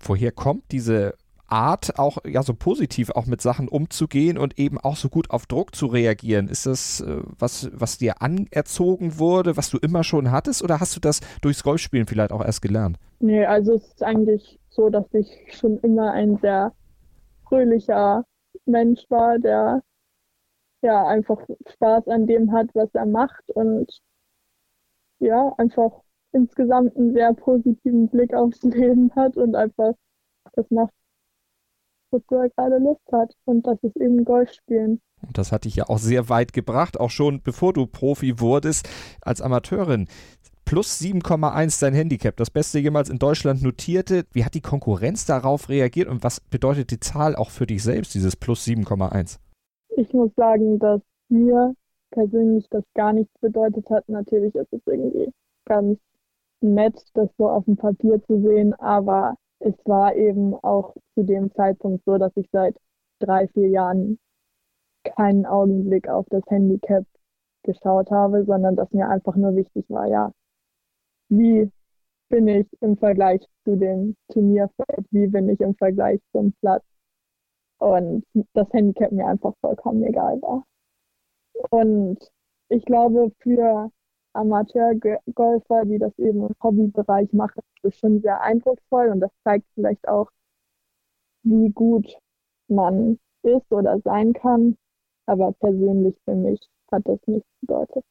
Woher 0.00 0.32
kommt 0.32 0.72
diese 0.72 1.14
Art, 1.46 1.98
auch 1.98 2.18
ja 2.24 2.42
so 2.42 2.54
positiv 2.54 3.10
auch 3.10 3.26
mit 3.26 3.42
Sachen 3.42 3.68
umzugehen 3.68 4.38
und 4.38 4.58
eben 4.58 4.78
auch 4.78 4.96
so 4.96 5.10
gut 5.10 5.30
auf 5.30 5.44
Druck 5.46 5.74
zu 5.74 5.86
reagieren? 5.86 6.48
Ist 6.48 6.64
das 6.64 7.02
äh, 7.02 7.22
was, 7.38 7.70
was 7.74 7.98
dir 7.98 8.22
anerzogen 8.22 9.18
wurde, 9.18 9.56
was 9.56 9.68
du 9.68 9.76
immer 9.76 10.02
schon 10.02 10.30
hattest, 10.30 10.62
oder 10.62 10.80
hast 10.80 10.96
du 10.96 11.00
das 11.00 11.20
durchs 11.42 11.62
Golfspielen 11.62 12.06
vielleicht 12.06 12.32
auch 12.32 12.42
erst 12.42 12.62
gelernt? 12.62 12.96
Nee, 13.20 13.44
also 13.44 13.74
es 13.74 13.86
ist 13.86 14.02
eigentlich 14.02 14.58
so, 14.70 14.88
dass 14.88 15.04
ich 15.12 15.28
schon 15.50 15.78
immer 15.80 16.12
ein 16.12 16.38
sehr 16.38 16.72
fröhlicher 17.46 18.24
Mensch 18.64 19.04
war, 19.10 19.38
der 19.38 19.82
ja 20.80 21.06
einfach 21.06 21.38
Spaß 21.74 22.08
an 22.08 22.26
dem 22.26 22.50
hat, 22.52 22.68
was 22.72 22.88
er 22.94 23.06
macht 23.06 23.44
und 23.48 24.00
ja, 25.18 25.54
einfach 25.58 25.92
insgesamt 26.32 26.96
einen 26.96 27.12
sehr 27.12 27.32
positiven 27.34 28.08
Blick 28.08 28.34
aufs 28.34 28.62
Leben 28.62 29.10
hat 29.14 29.36
und 29.36 29.54
einfach 29.54 29.94
das 30.54 30.66
macht, 30.70 30.92
wozu 32.10 32.34
er 32.34 32.50
gerade 32.50 32.78
Lust 32.78 33.00
hat. 33.12 33.32
Und 33.44 33.66
das 33.66 33.78
ist 33.82 33.96
eben 33.96 34.24
Golf 34.24 34.52
spielen. 34.52 35.00
Und 35.26 35.38
das 35.38 35.52
hat 35.52 35.64
dich 35.64 35.76
ja 35.76 35.88
auch 35.88 35.98
sehr 35.98 36.28
weit 36.28 36.52
gebracht, 36.52 36.98
auch 36.98 37.10
schon 37.10 37.42
bevor 37.42 37.72
du 37.72 37.86
Profi 37.86 38.40
wurdest 38.40 38.88
als 39.20 39.40
Amateurin. 39.40 40.08
Plus 40.64 41.00
7,1 41.00 41.80
dein 41.80 41.92
Handicap, 41.92 42.36
das 42.36 42.50
Beste 42.50 42.78
jemals 42.78 43.10
in 43.10 43.18
Deutschland 43.18 43.62
notierte. 43.62 44.24
Wie 44.32 44.44
hat 44.44 44.54
die 44.54 44.60
Konkurrenz 44.60 45.26
darauf 45.26 45.68
reagiert 45.68 46.08
und 46.08 46.24
was 46.24 46.40
bedeutet 46.40 46.90
die 46.90 47.00
Zahl 47.00 47.36
auch 47.36 47.50
für 47.50 47.66
dich 47.66 47.82
selbst, 47.82 48.14
dieses 48.14 48.36
Plus 48.36 48.66
7,1? 48.66 49.38
Ich 49.96 50.12
muss 50.12 50.30
sagen, 50.36 50.78
dass 50.78 51.00
mir 51.28 51.74
persönlich 52.10 52.66
das 52.70 52.84
gar 52.94 53.12
nichts 53.12 53.32
bedeutet 53.40 53.88
hat. 53.90 54.08
Natürlich 54.08 54.54
ist 54.54 54.72
es 54.72 54.80
irgendwie 54.86 55.32
ganz 55.66 55.98
nett, 56.62 57.00
das 57.14 57.28
so 57.38 57.48
auf 57.48 57.64
dem 57.64 57.76
Papier 57.76 58.22
zu 58.24 58.40
sehen, 58.40 58.74
aber 58.74 59.36
es 59.58 59.74
war 59.84 60.14
eben 60.16 60.54
auch 60.54 60.94
zu 61.14 61.24
dem 61.24 61.52
Zeitpunkt 61.54 62.04
so, 62.04 62.18
dass 62.18 62.32
ich 62.36 62.48
seit 62.52 62.76
drei, 63.20 63.48
vier 63.48 63.68
Jahren 63.68 64.18
keinen 65.04 65.46
Augenblick 65.46 66.08
auf 66.08 66.26
das 66.30 66.42
Handicap 66.48 67.04
geschaut 67.62 68.10
habe, 68.10 68.44
sondern 68.44 68.76
dass 68.76 68.90
mir 68.92 69.08
einfach 69.08 69.36
nur 69.36 69.54
wichtig 69.54 69.84
war, 69.88 70.06
ja, 70.06 70.32
wie 71.28 71.70
bin 72.28 72.48
ich 72.48 72.66
im 72.80 72.96
Vergleich 72.96 73.42
zu 73.64 73.76
dem 73.76 74.16
Turnierfeld, 74.32 75.06
wie 75.10 75.26
bin 75.26 75.48
ich 75.48 75.60
im 75.60 75.74
Vergleich 75.76 76.20
zum 76.32 76.52
Platz? 76.60 76.84
Und 77.78 78.24
das 78.54 78.72
Handicap 78.72 79.12
mir 79.12 79.26
einfach 79.26 79.54
vollkommen 79.60 80.04
egal 80.04 80.40
war. 80.40 80.64
Und 81.70 82.18
ich 82.68 82.84
glaube, 82.84 83.32
für 83.40 83.90
Amateurgolfer, 84.34 85.84
die 85.84 85.98
das 85.98 86.16
eben 86.18 86.46
im 86.46 86.54
Hobbybereich 86.62 87.32
machen, 87.32 87.60
das 87.82 87.92
ist 87.92 88.00
schon 88.00 88.20
sehr 88.22 88.40
eindrucksvoll 88.40 89.08
und 89.08 89.20
das 89.20 89.30
zeigt 89.44 89.66
vielleicht 89.74 90.08
auch, 90.08 90.30
wie 91.42 91.70
gut 91.70 92.06
man 92.68 93.18
ist 93.42 93.70
oder 93.70 94.00
sein 94.04 94.32
kann. 94.32 94.76
Aber 95.26 95.52
persönlich 95.52 96.16
für 96.24 96.34
mich 96.34 96.60
hat 96.90 97.02
das 97.06 97.18
nichts 97.26 97.48
bedeutet. 97.60 98.04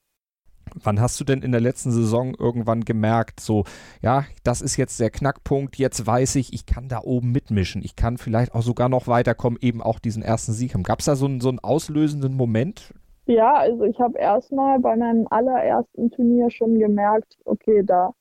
Wann 0.76 1.02
hast 1.02 1.20
du 1.20 1.26
denn 1.26 1.42
in 1.42 1.52
der 1.52 1.60
letzten 1.60 1.92
Saison 1.92 2.34
irgendwann 2.36 2.86
gemerkt, 2.86 3.42
so, 3.42 3.66
ja, 4.02 4.26
das 4.44 4.62
ist 4.62 4.78
jetzt 4.78 5.00
der 5.02 5.10
Knackpunkt, 5.10 5.76
jetzt 5.78 6.06
weiß 6.06 6.36
ich, 6.36 6.54
ich 6.54 6.66
kann 6.66 6.88
da 6.88 7.02
oben 7.04 7.34
mitmischen, 7.34 7.84
ich 7.84 7.98
kann 7.98 8.18
vielleicht 8.18 8.56
auch 8.56 8.62
sogar 8.62 8.88
noch 8.88 9.08
weiterkommen, 9.08 9.60
eben 9.62 9.82
auch 9.82 10.00
diesen 10.00 10.24
ersten 10.24 10.54
Sieg 10.54 10.74
haben. 10.74 10.84
Gab 10.84 11.00
es 11.00 11.06
da 11.06 11.18
so 11.18 11.26
einen, 11.26 11.42
so 11.42 11.50
einen 11.50 11.60
auslösenden 11.60 12.34
Moment? 12.36 12.94
Ja, 13.26 13.56
also 13.56 13.84
ich 13.86 14.00
habe 14.00 14.20
erstmal 14.20 14.80
bei 14.80 14.96
meinem 14.96 15.26
allerersten 15.32 16.12
Turnier 16.12 16.52
schon 16.52 16.78
gemerkt, 16.78 17.38
okay, 17.46 17.82
da 17.84 18.14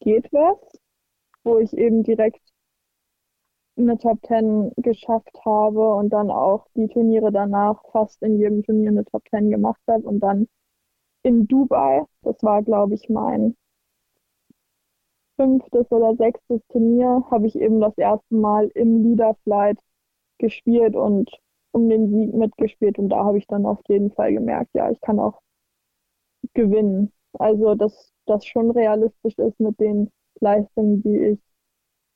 geht 0.00 0.32
was, 0.32 0.58
wo 1.44 1.58
ich 1.58 1.72
eben 1.76 2.02
direkt 2.04 2.42
eine 3.76 3.96
Top 3.98 4.18
10 4.26 4.72
geschafft 4.78 5.30
habe 5.44 5.94
und 5.94 6.10
dann 6.10 6.28
auch 6.32 6.66
die 6.74 6.88
Turniere 6.88 7.30
danach 7.30 7.80
fast 7.92 8.20
in 8.20 8.36
jedem 8.40 8.64
Turnier 8.64 8.90
eine 8.90 9.04
Top 9.04 9.22
10 9.30 9.48
gemacht 9.48 9.80
habe 9.88 10.02
und 10.08 10.18
dann 10.18 10.48
in 11.24 11.46
Dubai, 11.48 12.04
das 12.22 12.42
war 12.42 12.62
glaube 12.62 12.94
ich 12.94 13.08
mein 13.10 13.56
fünftes 15.36 15.90
oder 15.92 16.16
sechstes 16.16 16.60
Turnier, 16.70 17.24
habe 17.30 17.46
ich 17.46 17.54
eben 17.56 17.78
das 17.80 17.96
erste 17.98 18.34
Mal 18.34 18.66
im 18.74 19.02
Leaderflight 19.04 19.78
gespielt 20.38 20.96
und 20.96 21.30
um 21.74 21.88
den 21.88 22.10
Sieg 22.10 22.34
mitgespielt 22.34 22.98
und 22.98 23.08
da 23.08 23.24
habe 23.24 23.38
ich 23.38 23.46
dann 23.46 23.66
auf 23.66 23.80
jeden 23.88 24.12
Fall 24.12 24.32
gemerkt, 24.32 24.70
ja, 24.74 24.90
ich 24.90 25.00
kann 25.00 25.18
auch 25.18 25.40
gewinnen. 26.54 27.12
Also, 27.38 27.74
dass 27.74 28.12
das 28.26 28.46
schon 28.46 28.70
realistisch 28.70 29.36
ist 29.38 29.58
mit 29.58 29.78
den 29.80 30.10
Leistungen, 30.40 31.02
die 31.02 31.16
ich 31.16 31.38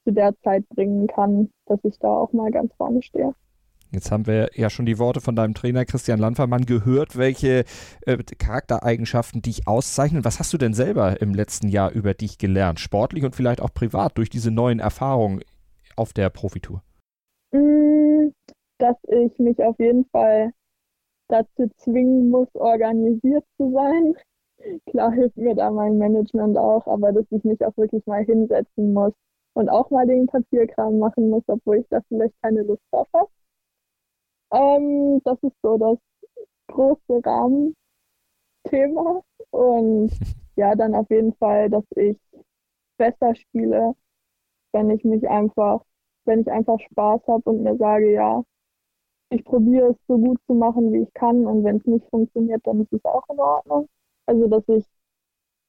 zu 0.04 0.12
der 0.12 0.32
Zeit 0.42 0.68
bringen 0.68 1.08
kann, 1.08 1.50
dass 1.66 1.80
ich 1.82 1.98
da 1.98 2.08
auch 2.08 2.32
mal 2.32 2.50
ganz 2.50 2.72
vorne 2.76 3.02
stehe. 3.02 3.34
Jetzt 3.90 4.12
haben 4.12 4.26
wir 4.26 4.50
ja 4.54 4.68
schon 4.68 4.86
die 4.86 4.98
Worte 4.98 5.20
von 5.20 5.34
deinem 5.34 5.54
Trainer 5.54 5.86
Christian 5.86 6.20
Landvermann 6.20 6.66
gehört, 6.66 7.16
welche 7.16 7.64
äh, 8.02 8.18
Charaktereigenschaften 8.18 9.40
dich 9.40 9.66
auszeichnen. 9.66 10.24
Was 10.24 10.38
hast 10.38 10.52
du 10.52 10.58
denn 10.58 10.74
selber 10.74 11.20
im 11.22 11.32
letzten 11.32 11.68
Jahr 11.68 11.90
über 11.90 12.12
dich 12.14 12.38
gelernt, 12.38 12.80
sportlich 12.80 13.24
und 13.24 13.34
vielleicht 13.34 13.62
auch 13.62 13.72
privat 13.72 14.18
durch 14.18 14.28
diese 14.28 14.50
neuen 14.50 14.78
Erfahrungen 14.78 15.40
auf 15.96 16.12
der 16.12 16.28
Profitour? 16.28 16.82
Dass 18.78 18.96
ich 19.08 19.38
mich 19.38 19.62
auf 19.62 19.78
jeden 19.78 20.04
Fall 20.06 20.52
dazu 21.28 21.68
zwingen 21.76 22.30
muss, 22.30 22.48
organisiert 22.54 23.44
zu 23.56 23.72
sein. 23.72 24.14
Klar 24.86 25.12
hilft 25.12 25.36
mir 25.36 25.54
da 25.54 25.70
mein 25.70 25.98
Management 25.98 26.58
auch, 26.58 26.86
aber 26.86 27.12
dass 27.12 27.26
ich 27.30 27.44
mich 27.44 27.64
auch 27.64 27.76
wirklich 27.76 28.04
mal 28.06 28.24
hinsetzen 28.24 28.92
muss 28.92 29.12
und 29.54 29.68
auch 29.68 29.90
mal 29.90 30.06
den 30.06 30.26
Papierkram 30.26 30.98
machen 30.98 31.30
muss, 31.30 31.44
obwohl 31.48 31.78
ich 31.78 31.86
da 31.90 32.00
vielleicht 32.08 32.34
keine 32.42 32.62
Lust 32.62 32.82
drauf 32.90 33.08
habe. 33.14 33.30
Ähm, 34.52 35.20
das 35.24 35.38
ist 35.42 35.56
so 35.62 35.78
das 35.78 35.98
große 36.68 37.20
Rahmenthema. 37.24 37.74
Und 39.50 40.10
ja, 40.56 40.74
dann 40.74 40.94
auf 40.94 41.08
jeden 41.10 41.34
Fall, 41.34 41.70
dass 41.70 41.84
ich 41.96 42.18
besser 42.98 43.34
spiele, 43.34 43.94
wenn 44.72 44.90
ich 44.90 45.04
mich 45.04 45.28
einfach, 45.28 45.82
wenn 46.24 46.40
ich 46.42 46.50
einfach 46.50 46.78
Spaß 46.80 47.22
habe 47.28 47.50
und 47.50 47.62
mir 47.62 47.76
sage, 47.76 48.12
ja, 48.12 48.42
ich 49.30 49.44
probiere 49.44 49.90
es 49.90 49.96
so 50.06 50.18
gut 50.18 50.38
zu 50.46 50.54
machen, 50.54 50.92
wie 50.92 51.02
ich 51.02 51.12
kann. 51.14 51.46
Und 51.46 51.64
wenn 51.64 51.76
es 51.78 51.86
nicht 51.86 52.08
funktioniert, 52.10 52.66
dann 52.66 52.80
ist 52.80 52.92
es 52.92 53.04
auch 53.04 53.24
in 53.28 53.38
Ordnung. 53.40 53.88
Also, 54.26 54.48
dass 54.48 54.68
ich 54.68 54.84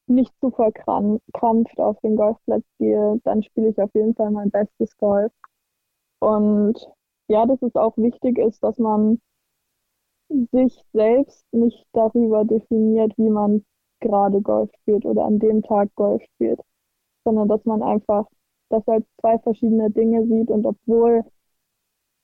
nicht 0.07 0.33
zu 0.39 0.49
verkrampft 0.51 1.79
auf 1.79 1.99
den 2.01 2.15
Golfplatz 2.15 2.63
gehe, 2.79 3.19
dann 3.23 3.43
spiele 3.43 3.69
ich 3.69 3.79
auf 3.81 3.93
jeden 3.93 4.15
Fall 4.15 4.31
mein 4.31 4.49
bestes 4.49 4.97
Golf. 4.97 5.31
Und 6.19 6.75
ja, 7.27 7.45
dass 7.45 7.61
es 7.61 7.75
auch 7.75 7.95
wichtig 7.97 8.37
ist, 8.39 8.63
dass 8.63 8.77
man 8.79 9.19
sich 10.51 10.83
selbst 10.93 11.45
nicht 11.51 11.85
darüber 11.93 12.45
definiert, 12.45 13.13
wie 13.17 13.29
man 13.29 13.65
gerade 13.99 14.41
Golf 14.41 14.69
spielt 14.81 15.05
oder 15.05 15.25
an 15.25 15.39
dem 15.39 15.61
Tag 15.63 15.89
Golf 15.95 16.21
spielt, 16.35 16.59
sondern 17.23 17.47
dass 17.47 17.63
man 17.65 17.83
einfach 17.83 18.27
das 18.69 18.87
als 18.87 19.05
zwei 19.21 19.39
verschiedene 19.39 19.89
Dinge 19.91 20.25
sieht 20.27 20.49
und 20.49 20.65
obwohl 20.65 21.23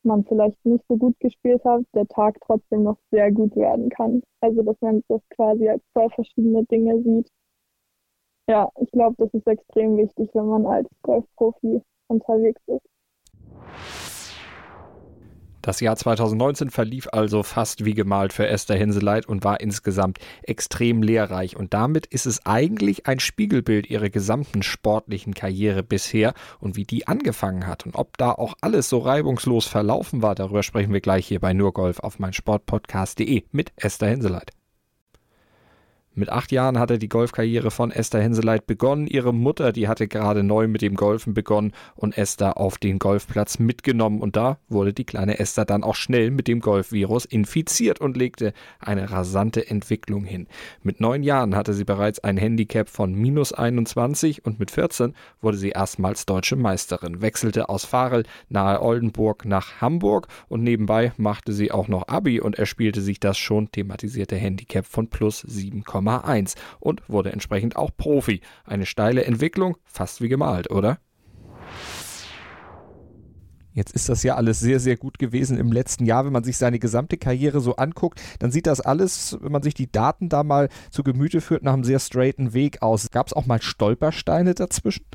man 0.06 0.24
vielleicht 0.26 0.64
nicht 0.66 0.86
so 0.88 0.98
gut 0.98 1.20
gespielt 1.20 1.64
hat, 1.66 1.84
der 1.94 2.08
Tag 2.08 2.38
trotzdem 2.46 2.84
noch 2.84 2.98
sehr 3.12 3.32
gut 3.32 3.56
werden 3.56 3.90
kann. 3.90 4.22
Also 4.42 4.64
dass 4.64 4.80
man 4.82 5.04
das 5.10 5.22
quasi 5.36 5.68
als 5.70 5.84
zwei 5.94 6.10
verschiedene 6.10 6.64
Dinge 6.66 7.02
sieht. 7.04 7.30
Ja, 8.48 8.70
ich 8.80 8.92
glaube, 8.92 9.16
das 9.18 9.34
ist 9.34 9.48
extrem 9.48 9.98
wichtig, 9.98 10.30
wenn 10.34 10.46
man 10.46 10.66
als 10.68 10.88
Golfprofi 11.02 11.82
unterwegs 12.08 12.62
ist. 12.68 12.95
Das 15.66 15.80
Jahr 15.80 15.96
2019 15.96 16.70
verlief 16.70 17.08
also 17.12 17.42
fast 17.42 17.86
wie 17.86 17.96
gemalt 17.96 18.34
für 18.34 18.46
Esther 18.46 18.78
Henseleit 18.78 19.26
und 19.26 19.44
war 19.44 19.62
insgesamt 19.62 20.20
extrem 20.44 21.02
lehrreich. 21.02 21.56
Und 21.58 21.74
damit 21.74 22.06
ist 22.06 22.28
es 22.28 22.46
eigentlich 22.46 23.08
ein 23.08 23.20
Spiegelbild 23.20 23.90
ihrer 23.90 24.12
gesamten 24.12 24.62
sportlichen 24.62 25.34
Karriere 25.34 25.82
bisher 25.82 26.36
und 26.60 26.76
wie 26.76 26.84
die 26.84 27.08
angefangen 27.08 27.66
hat. 27.66 27.84
Und 27.84 27.96
ob 27.96 28.16
da 28.20 28.32
auch 28.32 28.54
alles 28.62 28.90
so 28.90 29.00
reibungslos 29.00 29.66
verlaufen 29.66 30.22
war, 30.22 30.36
darüber 30.36 30.62
sprechen 30.62 30.94
wir 30.94 31.02
gleich 31.02 31.26
hier 31.26 31.40
bei 31.40 31.54
Nurgolf 31.54 32.00
auf 32.00 32.20
meinsportpodcast.de 32.20 33.46
mit 33.52 33.72
Esther 33.76 34.10
Henseleit. 34.10 34.52
Mit 36.18 36.30
acht 36.30 36.54
Jahren 36.54 36.80
hatte 36.80 36.98
die 36.98 37.10
Golfkarriere 37.10 37.72
von 37.72 37.92
Esther 37.92 38.22
Henseleit 38.22 38.68
begonnen. 38.68 39.06
Ihre 39.06 39.34
Mutter, 39.34 39.74
die 39.74 39.90
hatte 39.90 40.08
gerade 40.08 40.44
neu 40.44 40.70
mit 40.70 40.82
dem 40.82 40.96
Golfen 40.96 41.34
begonnen 41.34 41.74
und 41.94 42.18
Esther 42.18 42.58
auf 42.58 42.78
den 42.78 43.00
Golfplatz 43.00 43.60
mitgenommen. 43.60 44.22
Und 44.22 44.38
da 44.38 44.58
wurde 44.70 44.94
die 44.94 45.04
kleine 45.04 45.40
Esther 45.40 45.66
dann 45.66 45.84
auch 45.84 45.96
schnell 45.96 46.32
mit 46.32 46.48
dem 46.48 46.62
Golfvirus 46.62 47.26
infiziert 47.26 48.00
und 48.00 48.16
legte 48.16 48.54
eine 48.80 49.12
rasante 49.12 49.70
Entwicklung 49.70 50.24
hin. 50.24 50.48
Mit 50.84 51.02
neun 51.02 51.22
Jahren 51.22 51.54
hatte 51.54 51.74
sie 51.74 51.84
bereits 51.84 52.20
ein 52.20 52.38
Handicap 52.38 52.88
von 52.88 53.14
minus 53.14 53.52
21 53.52 54.46
und 54.46 54.58
mit 54.58 54.72
14 54.72 55.14
wurde 55.42 55.58
sie 55.58 55.72
erstmals 55.72 56.26
deutsche 56.26 56.56
Meisterin, 56.56 57.22
wechselte 57.22 57.68
aus 57.68 57.84
Farel 57.84 58.24
nahe 58.48 58.82
Oldenburg 58.82 59.44
nach 59.44 59.82
Hamburg 59.82 60.30
und 60.48 60.64
nebenbei 60.64 61.12
machte 61.18 61.52
sie 61.52 61.74
auch 61.74 61.90
noch 61.90 62.08
Abi 62.08 62.40
und 62.40 62.58
erspielte 62.58 63.02
sich 63.02 63.20
das 63.20 63.38
schon 63.38 63.70
thematisierte 63.70 64.38
Handicap 64.38 64.86
von 64.86 65.10
plus 65.10 65.42
7, 66.06 66.26
1,1 66.26 66.56
und 66.80 67.08
wurde 67.10 67.32
entsprechend 67.32 67.76
auch 67.76 67.92
Profi. 67.96 68.42
Eine 68.66 68.86
steile 68.86 69.26
Entwicklung, 69.26 69.78
fast 69.86 70.22
wie 70.22 70.30
gemalt, 70.30 70.72
oder? 70.72 71.00
Jetzt 73.74 73.94
ist 73.94 74.08
das 74.08 74.24
ja 74.24 74.36
alles 74.36 74.62
sehr, 74.62 74.80
sehr 74.80 74.96
gut 74.96 75.20
gewesen 75.20 75.58
im 75.58 75.70
letzten 75.70 76.06
Jahr. 76.06 76.26
Wenn 76.26 76.32
man 76.32 76.46
sich 76.46 76.58
seine 76.58 76.80
gesamte 76.80 77.18
Karriere 77.18 77.60
so 77.60 77.76
anguckt, 77.76 78.22
dann 78.40 78.50
sieht 78.50 78.68
das 78.68 78.80
alles, 78.80 79.38
wenn 79.42 79.52
man 79.52 79.64
sich 79.64 79.74
die 79.74 79.92
Daten 79.92 80.30
da 80.30 80.44
mal 80.44 80.70
zu 80.92 81.04
Gemüte 81.04 81.42
führt, 81.42 81.64
nach 81.64 81.74
einem 81.74 81.84
sehr 81.84 82.00
straighten 82.00 82.54
Weg 82.54 82.82
aus. 82.82 83.12
Gab 83.12 83.28
es 83.28 83.34
auch 83.34 83.48
mal 83.48 83.62
Stolpersteine 83.62 84.54
dazwischen? 84.54 85.06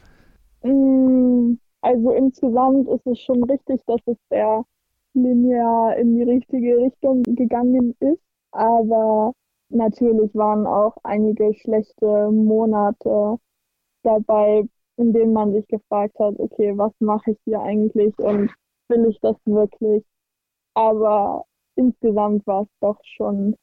Mm, 0.62 1.54
also 1.80 2.10
insgesamt 2.10 2.86
ist 2.88 3.06
es 3.06 3.18
schon 3.20 3.42
richtig, 3.44 3.80
dass 3.86 4.00
es 4.04 4.18
sehr 4.28 4.62
linear 5.14 5.96
in 5.96 6.16
die 6.16 6.24
richtige 6.24 6.76
Richtung 6.76 7.22
gegangen 7.22 7.94
ist. 8.00 8.20
Aber 8.52 9.32
Natürlich 9.70 10.34
waren 10.34 10.66
auch 10.66 10.96
einige 11.04 11.54
schlechte 11.54 12.30
Monate 12.30 13.38
dabei, 14.02 14.64
in 14.96 15.12
denen 15.12 15.32
man 15.32 15.52
sich 15.52 15.66
gefragt 15.68 16.18
hat, 16.18 16.38
okay, 16.38 16.76
was 16.76 16.92
mache 16.98 17.32
ich 17.32 17.38
hier 17.44 17.60
eigentlich 17.60 18.18
und 18.18 18.50
will 18.88 19.06
ich 19.06 19.18
das 19.20 19.36
wirklich? 19.44 20.04
Aber 20.74 21.44
insgesamt 21.76 22.46
war 22.46 22.62
es 22.62 22.68
doch 22.80 22.98
schon 23.04 23.56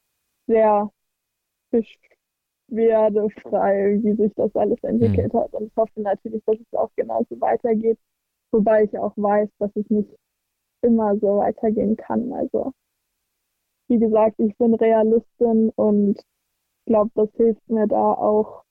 sehr 0.47 0.89
beschwerdefrei, 1.71 3.99
wie 4.01 4.15
sich 4.15 4.33
das 4.35 4.55
alles 4.55 4.81
entwickelt 4.83 5.33
mhm. 5.33 5.39
hat. 5.39 5.53
Und 5.53 5.67
ich 5.67 5.75
hoffe 5.75 6.01
natürlich, 6.01 6.41
dass 6.45 6.57
es 6.57 6.73
auch 6.77 6.91
genauso 6.95 7.39
weitergeht, 7.41 7.99
wobei 8.51 8.85
ich 8.85 8.97
auch 8.97 9.13
weiß, 9.17 9.49
dass 9.59 9.75
es 9.75 9.89
nicht 9.89 10.09
immer 10.81 11.17
so 11.17 11.39
weitergehen 11.39 11.97
kann. 11.97 12.31
Also 12.33 12.73
wie 13.87 13.99
gesagt, 13.99 14.35
ich 14.39 14.55
bin 14.57 14.73
Realistin 14.73 15.71
und 15.75 16.19
glaube, 16.85 17.11
das 17.15 17.29
hilft 17.35 17.69
mir 17.69 17.87
da 17.87 18.13
auch 18.13 18.63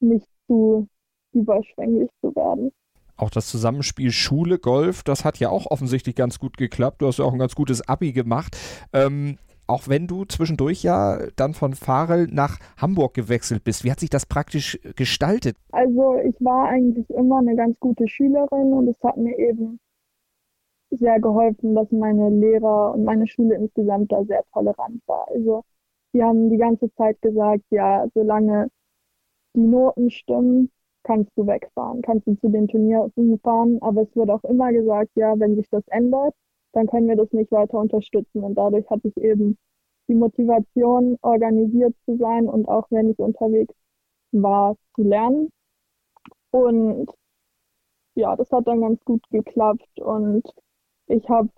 nicht 0.00 0.26
zu 0.46 0.88
überschwänglich 1.32 2.10
zu 2.20 2.34
werden. 2.34 2.70
Auch 3.16 3.30
das 3.30 3.48
Zusammenspiel 3.48 4.12
Schule, 4.12 4.58
Golf, 4.58 5.02
das 5.02 5.24
hat 5.24 5.38
ja 5.38 5.50
auch 5.50 5.66
offensichtlich 5.66 6.14
ganz 6.14 6.38
gut 6.38 6.56
geklappt. 6.56 7.02
Du 7.02 7.06
hast 7.06 7.18
ja 7.18 7.24
auch 7.24 7.32
ein 7.32 7.38
ganz 7.38 7.54
gutes 7.54 7.86
Abi 7.86 8.12
gemacht. 8.12 8.56
Ähm, 8.94 9.36
auch 9.66 9.88
wenn 9.88 10.06
du 10.06 10.24
zwischendurch 10.24 10.82
ja 10.82 11.18
dann 11.36 11.54
von 11.54 11.74
Farel 11.74 12.26
nach 12.32 12.58
Hamburg 12.76 13.14
gewechselt 13.14 13.62
bist. 13.62 13.84
Wie 13.84 13.90
hat 13.90 14.00
sich 14.00 14.10
das 14.10 14.26
praktisch 14.26 14.80
gestaltet? 14.96 15.56
Also 15.70 16.16
ich 16.24 16.34
war 16.40 16.68
eigentlich 16.68 17.08
immer 17.10 17.38
eine 17.38 17.54
ganz 17.54 17.78
gute 17.78 18.08
Schülerin 18.08 18.72
und 18.72 18.88
es 18.88 18.96
hat 19.02 19.16
mir 19.16 19.38
eben 19.38 19.78
sehr 20.90 21.20
geholfen, 21.20 21.74
dass 21.74 21.90
meine 21.92 22.30
Lehrer 22.30 22.94
und 22.94 23.04
meine 23.04 23.26
Schule 23.26 23.54
insgesamt 23.56 24.12
da 24.12 24.24
sehr 24.24 24.44
tolerant 24.52 25.02
war. 25.06 25.28
Also 25.28 25.62
die 26.12 26.22
haben 26.22 26.50
die 26.50 26.56
ganze 26.58 26.92
Zeit 26.94 27.20
gesagt, 27.22 27.64
ja, 27.70 28.06
solange 28.14 28.68
die 29.54 29.60
Noten 29.66 30.10
stimmen, 30.10 30.70
kannst 31.04 31.30
du 31.36 31.46
wegfahren, 31.46 32.02
kannst 32.02 32.26
du 32.26 32.34
zu 32.36 32.48
den 32.48 32.68
Turnieren 32.68 33.38
fahren, 33.42 33.78
aber 33.80 34.02
es 34.02 34.14
wird 34.16 34.30
auch 34.30 34.44
immer 34.44 34.72
gesagt, 34.72 35.10
ja, 35.14 35.38
wenn 35.38 35.56
sich 35.56 35.68
das 35.70 35.86
ändert, 35.88 36.34
dann 36.72 36.86
können 36.86 37.08
wir 37.08 37.16
das 37.16 37.32
nicht 37.32 37.50
weiter 37.52 37.78
unterstützen. 37.78 38.42
Und 38.44 38.54
dadurch 38.56 38.88
hatte 38.90 39.08
ich 39.08 39.16
eben 39.16 39.56
die 40.08 40.14
Motivation, 40.14 41.16
organisiert 41.22 41.94
zu 42.04 42.16
sein 42.16 42.48
und 42.48 42.68
auch 42.68 42.86
wenn 42.90 43.10
ich 43.10 43.18
unterwegs 43.18 43.74
war, 44.32 44.76
zu 44.94 45.02
lernen. 45.02 45.50
Und 46.50 47.10
ja, 48.14 48.36
das 48.36 48.50
hat 48.50 48.66
dann 48.66 48.80
ganz 48.80 49.04
gut 49.04 49.22
geklappt 49.30 50.00
und 50.00 50.42
ich 51.10 51.28
habe 51.28 51.50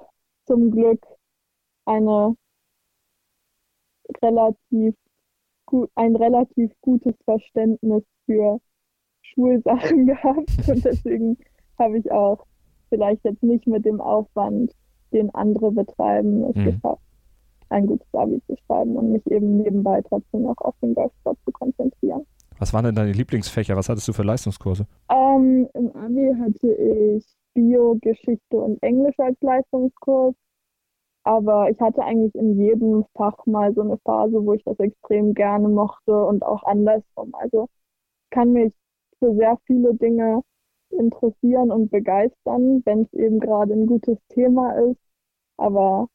zum 0.46 0.70
Glück 0.70 1.04
eine 1.84 2.34
relativ 4.22 4.94
gut, 5.66 5.90
ein 5.94 6.16
relativ 6.16 6.72
gutes 6.80 7.14
Verständnis 7.24 8.02
für 8.26 8.60
Schulsachen 9.22 10.06
gehabt 10.06 10.50
und 10.68 10.84
deswegen 10.84 11.38
habe 11.78 11.98
ich 11.98 12.10
auch 12.10 12.46
vielleicht 12.88 13.24
jetzt 13.24 13.42
nicht 13.42 13.66
mit 13.66 13.84
dem 13.84 14.00
Aufwand, 14.00 14.72
den 15.12 15.34
andere 15.34 15.70
betreiben, 15.72 16.44
es 16.44 16.56
mhm. 16.56 16.64
geschafft, 16.64 17.02
ein 17.68 17.86
gutes 17.86 18.12
Abi 18.12 18.40
zu 18.46 18.56
schreiben 18.66 18.96
und 18.96 19.12
mich 19.12 19.26
eben 19.30 19.58
nebenbei 19.58 20.02
trotzdem 20.02 20.42
noch 20.42 20.58
auf 20.58 20.74
den 20.82 20.94
Golfsport 20.94 21.38
zu 21.44 21.52
konzentrieren. 21.52 22.26
Was 22.58 22.72
waren 22.72 22.84
denn 22.84 22.94
deine 22.94 23.12
Lieblingsfächer? 23.12 23.76
Was 23.76 23.88
hattest 23.88 24.08
du 24.08 24.12
für 24.12 24.22
Leistungskurse? 24.22 24.86
Ähm, 25.10 25.68
Im 25.74 25.90
Abi 25.96 26.32
hatte 26.38 26.72
ich 26.72 27.26
Bio, 27.54 27.96
Geschichte 28.00 28.56
und 28.56 28.82
Englisch 28.82 29.18
als 29.18 29.40
Leistungskurs. 29.40 30.34
Aber 31.24 31.70
ich 31.70 31.80
hatte 31.80 32.02
eigentlich 32.02 32.34
in 32.34 32.58
jedem 32.58 33.04
Fach 33.16 33.46
mal 33.46 33.72
so 33.74 33.82
eine 33.82 33.98
Phase, 33.98 34.44
wo 34.44 34.54
ich 34.54 34.64
das 34.64 34.78
extrem 34.80 35.34
gerne 35.34 35.68
mochte 35.68 36.24
und 36.24 36.42
auch 36.44 36.64
andersrum. 36.64 37.34
Also 37.34 37.68
ich 38.24 38.30
kann 38.30 38.52
mich 38.52 38.72
für 39.18 39.34
sehr 39.36 39.56
viele 39.66 39.94
Dinge 39.94 40.42
interessieren 40.90 41.70
und 41.70 41.90
begeistern, 41.90 42.82
wenn 42.84 43.02
es 43.02 43.12
eben 43.14 43.40
gerade 43.40 43.72
ein 43.74 43.86
gutes 43.86 44.18
Thema 44.30 44.72
ist. 44.90 45.00
Aber 45.56 46.08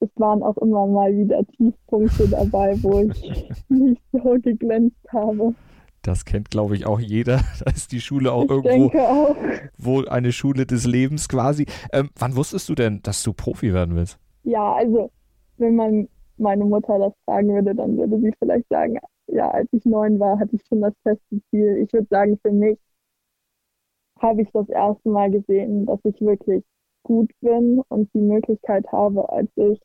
es 0.00 0.08
waren 0.16 0.42
auch 0.42 0.56
immer 0.58 0.86
mal 0.86 1.16
wieder 1.16 1.44
Tiefpunkte 1.44 2.28
dabei, 2.28 2.74
wo 2.82 3.00
ich 3.00 3.48
nicht 3.68 4.02
so 4.12 4.36
geglänzt 4.40 5.12
habe. 5.12 5.54
Das 6.02 6.24
kennt, 6.24 6.50
glaube 6.50 6.74
ich, 6.74 6.86
auch 6.86 6.98
jeder. 7.00 7.40
Da 7.64 7.70
ist 7.70 7.92
die 7.92 8.00
Schule 8.00 8.32
auch 8.32 8.44
ich 8.44 8.50
irgendwo 8.50 8.98
auch. 8.98 9.36
wohl 9.78 10.08
eine 10.08 10.32
Schule 10.32 10.66
des 10.66 10.84
Lebens 10.86 11.28
quasi. 11.28 11.66
Ähm, 11.92 12.10
wann 12.18 12.36
wusstest 12.36 12.68
du 12.68 12.74
denn, 12.74 13.00
dass 13.02 13.22
du 13.22 13.32
Profi 13.32 13.72
werden 13.72 13.94
willst? 13.94 14.18
Ja, 14.42 14.74
also 14.74 15.10
wenn 15.58 15.76
man 15.76 16.08
meine 16.38 16.64
Mutter 16.64 16.98
das 16.98 17.12
fragen 17.24 17.48
würde, 17.54 17.74
dann 17.74 17.96
würde 17.96 18.18
sie 18.20 18.32
vielleicht 18.38 18.68
sagen, 18.68 18.98
ja, 19.28 19.50
als 19.50 19.68
ich 19.72 19.84
neun 19.84 20.18
war, 20.18 20.38
hatte 20.40 20.56
ich 20.56 20.62
schon 20.68 20.80
das 20.80 20.94
feste 21.04 21.40
Ziel. 21.50 21.78
Ich 21.78 21.92
würde 21.92 22.08
sagen, 22.10 22.38
für 22.42 22.50
mich 22.50 22.78
habe 24.20 24.42
ich 24.42 24.50
das 24.52 24.68
erste 24.68 25.08
Mal 25.08 25.30
gesehen, 25.30 25.86
dass 25.86 26.00
ich 26.04 26.20
wirklich 26.20 26.64
gut 27.04 27.30
bin 27.40 27.80
und 27.88 28.12
die 28.14 28.20
Möglichkeit 28.20 28.86
habe, 28.92 29.28
als 29.30 29.50
ich 29.56 29.80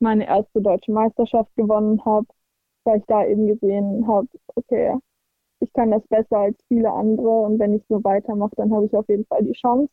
meine 0.00 0.26
erste 0.26 0.60
deutsche 0.60 0.92
Meisterschaft 0.92 1.54
gewonnen 1.56 2.04
habe, 2.04 2.26
weil 2.84 2.98
ich 2.98 3.04
da 3.06 3.24
eben 3.24 3.46
gesehen 3.46 4.06
habe, 4.06 4.28
okay, 4.54 4.94
ich 5.60 5.72
kann 5.72 5.90
das 5.90 6.06
besser 6.08 6.38
als 6.38 6.56
viele 6.68 6.90
andere 6.92 7.28
und 7.28 7.58
wenn 7.58 7.74
ich 7.74 7.82
so 7.88 8.02
weitermache, 8.04 8.54
dann 8.56 8.72
habe 8.72 8.86
ich 8.86 8.94
auf 8.94 9.08
jeden 9.08 9.26
Fall 9.26 9.44
die 9.44 9.52
Chance. 9.52 9.92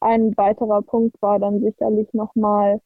Ein 0.00 0.36
weiterer 0.36 0.82
Punkt 0.82 1.20
war 1.20 1.38
dann 1.38 1.60
sicherlich 1.60 2.12
nochmal, 2.14 2.80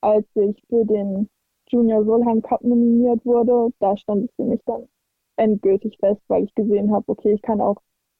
als 0.00 0.26
ich 0.34 0.62
für 0.68 0.84
den 0.84 1.28
Junior 1.68 2.04
Solheim 2.04 2.42
Cup 2.42 2.62
nominiert 2.62 3.24
wurde, 3.26 3.72
da 3.80 3.96
stand 3.96 4.24
es 4.30 4.36
für 4.36 4.44
mich 4.44 4.60
dann 4.64 4.88
endgültig 5.36 5.98
fest, 5.98 6.20
weil 6.28 6.44
ich 6.44 6.54
gesehen 6.54 6.92
habe, 6.92 7.04
okay, 7.08 7.32
ich 7.32 7.42
kann 7.42 7.60
auch 7.60 7.76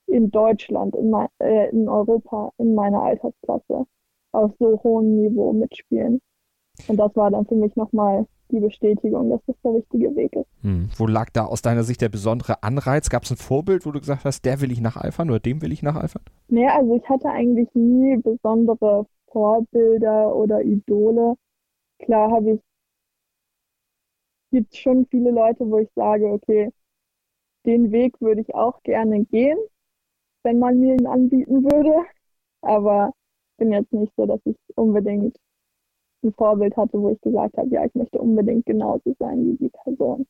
in 0.07 0.31
Deutschland, 0.31 0.95
in, 0.97 1.11
mein, 1.11 1.29
äh, 1.39 1.71
in 1.71 1.89
Europa, 1.89 2.53
in 2.59 2.75
meiner 2.75 3.03
Altersklasse 3.03 3.87
auf 4.33 4.53
so 4.59 4.81
hohem 4.83 5.17
Niveau 5.17 5.53
mitspielen. 5.53 6.21
Und 6.87 6.97
das 6.97 7.15
war 7.17 7.31
dann 7.31 7.47
für 7.47 7.57
mich 7.57 7.75
nochmal 7.77 8.27
die 8.51 8.61
Bestätigung, 8.61 9.31
dass 9.31 9.41
das 9.47 9.57
der 9.63 9.75
richtige 9.75 10.15
Weg 10.17 10.35
ist. 10.35 10.47
Hm. 10.63 10.89
Wo 10.97 11.07
lag 11.07 11.31
da 11.31 11.45
aus 11.45 11.63
deiner 11.63 11.85
Sicht 11.85 12.01
der 12.01 12.09
besondere 12.09 12.63
Anreiz? 12.63 13.11
Gab 13.11 13.25
es 13.25 13.31
ein 13.31 13.37
Vorbild, 13.37 13.87
wo 13.87 13.93
du 13.93 14.01
gesagt 14.01 14.25
hast, 14.25 14.45
der 14.45 14.61
will 14.61 14.73
ich 14.73 14.81
nacheifern 14.81 15.31
oder 15.31 15.41
dem 15.41 15.63
will 15.63 15.73
ich 15.73 15.83
nacheifern? 15.83 16.23
Nee, 16.49 16.67
also 16.67 16.97
ich 16.97 17.09
hatte 17.09 17.29
eigentlich 17.29 17.69
nie 17.75 18.17
besondere 18.17 19.07
Vorbilder 19.31 20.35
oder 20.35 20.63
Idole. 20.63 21.35
Klar 21.99 22.31
habe 22.31 22.53
ich, 22.53 22.61
gibt 24.51 24.75
schon 24.75 25.07
viele 25.11 25.31
Leute, 25.31 25.69
wo 25.69 25.79
ich 25.79 25.89
sage, 25.95 26.27
okay, 26.27 26.71
den 27.67 27.93
Weg 27.93 28.21
würde 28.21 28.41
ich 28.41 28.55
auch 28.55 28.83
gerne 28.83 29.25
gehen, 29.27 29.59
wenn 30.43 30.59
man 30.59 30.79
mir 30.81 30.95
ihn 30.95 31.07
anbieten 31.07 31.65
würde. 31.65 32.07
Aber 32.63 33.13
bin 33.59 33.73
jetzt 33.73 33.93
nicht 33.93 34.13
so, 34.17 34.27
dass 34.27 34.41
ich 34.45 34.57
unbedingt 34.77 35.37
ein 36.23 36.33
Vorbild 36.35 36.77
hatte, 36.77 37.01
wo 37.01 37.11
ich 37.11 37.21
gesagt 37.21 37.57
habe, 37.57 37.69
ja, 37.71 37.85
ich 37.85 37.95
möchte 37.95 38.19
unbedingt 38.19 38.67
genauso 38.67 39.15
sein 39.19 39.45
wie 39.47 39.57
die 39.57 39.71
Person. 39.85 40.27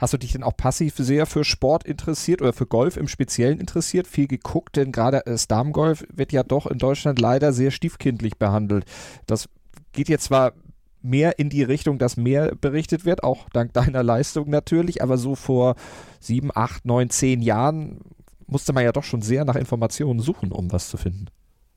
Hast 0.00 0.12
du 0.12 0.18
dich 0.18 0.32
denn 0.32 0.42
auch 0.42 0.56
passiv 0.56 0.96
sehr 0.96 1.26
für 1.26 1.44
Sport 1.44 1.84
interessiert 1.84 2.42
oder 2.42 2.52
für 2.52 2.66
Golf 2.66 2.96
im 2.96 3.06
Speziellen 3.06 3.60
interessiert? 3.60 4.06
Viel 4.06 4.26
geguckt, 4.26 4.76
denn 4.76 4.90
gerade 4.90 5.22
das 5.24 5.46
Damengolf 5.46 6.04
wird 6.12 6.32
ja 6.32 6.42
doch 6.42 6.66
in 6.66 6.78
Deutschland 6.78 7.20
leider 7.20 7.52
sehr 7.52 7.70
stiefkindlich 7.70 8.36
behandelt. 8.36 8.84
Das 9.26 9.48
geht 9.92 10.08
jetzt 10.08 10.24
zwar 10.24 10.54
mehr 11.02 11.38
in 11.38 11.50
die 11.50 11.62
Richtung, 11.62 11.98
dass 11.98 12.16
mehr 12.16 12.54
berichtet 12.60 13.04
wird, 13.04 13.22
auch 13.22 13.48
dank 13.52 13.72
deiner 13.74 14.02
Leistung 14.02 14.50
natürlich, 14.50 15.02
aber 15.02 15.18
so 15.18 15.34
vor 15.34 15.76
sieben, 16.20 16.50
acht, 16.54 16.84
neun, 16.84 17.10
zehn 17.10 17.40
Jahren 17.40 18.00
musste 18.46 18.72
man 18.72 18.84
ja 18.84 18.92
doch 18.92 19.04
schon 19.04 19.22
sehr 19.22 19.44
nach 19.44 19.56
Informationen 19.56 20.20
suchen, 20.20 20.52
um 20.52 20.72
was 20.72 20.88
zu 20.88 20.96
finden. 20.96 21.26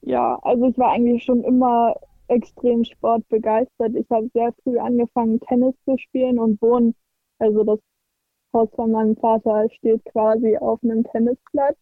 Ja, 0.01 0.37
also 0.41 0.67
ich 0.67 0.77
war 0.77 0.91
eigentlich 0.91 1.23
schon 1.23 1.43
immer 1.43 1.95
extrem 2.27 2.83
sportbegeistert. 2.83 3.95
Ich 3.95 4.09
habe 4.09 4.29
sehr 4.33 4.53
früh 4.63 4.77
angefangen, 4.79 5.39
Tennis 5.41 5.75
zu 5.85 5.97
spielen 5.97 6.39
und 6.39 6.61
wohnen, 6.61 6.95
also 7.39 7.63
das 7.63 7.79
Haus 8.53 8.69
von 8.75 8.91
meinem 8.91 9.15
Vater 9.17 9.67
steht 9.71 10.03
quasi 10.05 10.57
auf 10.57 10.83
einem 10.83 11.03
Tennisplatz. 11.03 11.77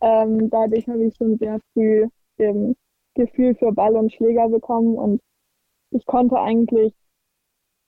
ähm, 0.00 0.50
dadurch 0.50 0.86
habe 0.88 1.04
ich 1.04 1.16
schon 1.16 1.38
sehr 1.38 1.58
früh 1.72 2.06
eben 2.38 2.76
Gefühl 3.14 3.54
für 3.56 3.72
Ball 3.72 3.96
und 3.96 4.12
Schläger 4.12 4.48
bekommen 4.48 4.96
und 4.96 5.20
ich 5.90 6.06
konnte 6.06 6.38
eigentlich 6.38 6.94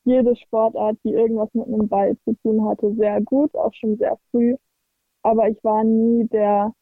jede 0.05 0.35
Sportart, 0.37 0.99
die 1.05 1.13
irgendwas 1.13 1.49
mit 1.55 1.67
einem 1.67 1.89
Ball 1.89 2.17
zu 2.25 2.35
tun 2.43 2.67
hatte, 2.69 2.93
sehr 2.95 3.21
gut, 3.23 3.55
auch 3.55 3.73
schon 3.75 3.97
sehr 3.99 4.19
früh. 4.31 4.57
Aber 5.23 5.49
ich 5.49 5.63
war 5.63 5.85
nie 5.85 6.27
der 6.29 6.73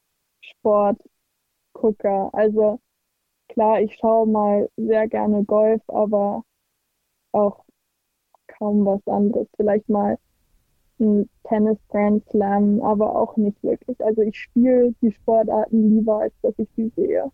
Sportgucker. 0.41 2.31
Also 2.33 2.81
klar, 3.53 3.81
ich 3.81 3.95
schaue 3.97 4.27
mal 4.27 4.69
sehr 4.77 5.09
gerne 5.09 5.45
Golf, 5.45 5.83
aber 5.89 6.43
auch 7.33 7.65
kaum 8.47 8.85
was 8.85 9.01
anderes. 9.07 9.47
Vielleicht 9.57 9.89
mal 9.89 10.19
ein 11.01 11.29
Tennis 11.45 11.79
Grand 11.89 12.25
Slam, 12.29 12.81
aber 12.83 13.17
auch 13.17 13.37
nicht 13.37 13.63
wirklich. 13.63 13.99
Also 14.05 14.23
ich 14.23 14.39
spiele 14.39 14.95
die 15.01 15.13
Sportarten 15.13 15.97
lieber, 15.97 16.21
als 16.21 16.35
dass 16.43 16.55
ich 16.59 16.69
sie 16.77 16.93
sehe. 16.97 17.31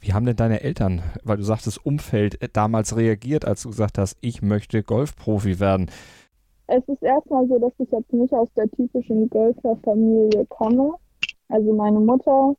Wie 0.00 0.12
haben 0.12 0.26
denn 0.26 0.36
deine 0.36 0.60
Eltern, 0.60 1.02
weil 1.22 1.38
du 1.38 1.44
sagtest, 1.44 1.84
Umfeld 1.86 2.42
äh, 2.42 2.48
damals 2.52 2.96
reagiert, 2.96 3.46
als 3.46 3.62
du 3.62 3.70
gesagt 3.70 3.96
hast, 3.96 4.18
ich 4.20 4.42
möchte 4.42 4.82
Golfprofi 4.82 5.60
werden? 5.60 5.90
Es 6.66 6.86
ist 6.88 7.02
erstmal 7.02 7.46
so, 7.46 7.58
dass 7.58 7.72
ich 7.78 7.90
jetzt 7.90 8.12
nicht 8.12 8.32
aus 8.34 8.48
der 8.54 8.70
typischen 8.70 9.28
Golferfamilie 9.30 10.44
komme. 10.46 10.94
Also 11.48 11.72
meine 11.74 12.00
Mutter 12.00 12.54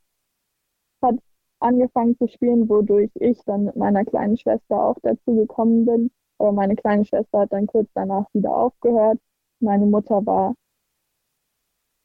hat 1.02 1.16
angefangen 1.60 2.16
zu 2.18 2.28
spielen, 2.28 2.68
wodurch 2.68 3.10
ich 3.14 3.42
dann 3.44 3.64
mit 3.64 3.76
meiner 3.76 4.04
kleinen 4.04 4.36
Schwester 4.36 4.82
auch 4.82 4.96
dazu 5.02 5.34
gekommen 5.34 5.84
bin. 5.86 6.10
Aber 6.38 6.52
meine 6.52 6.76
kleine 6.76 7.04
Schwester 7.04 7.40
hat 7.40 7.52
dann 7.52 7.66
kurz 7.66 7.88
danach 7.94 8.26
wieder 8.32 8.54
aufgehört. 8.54 9.18
Meine 9.60 9.86
Mutter 9.86 10.24
war 10.26 10.54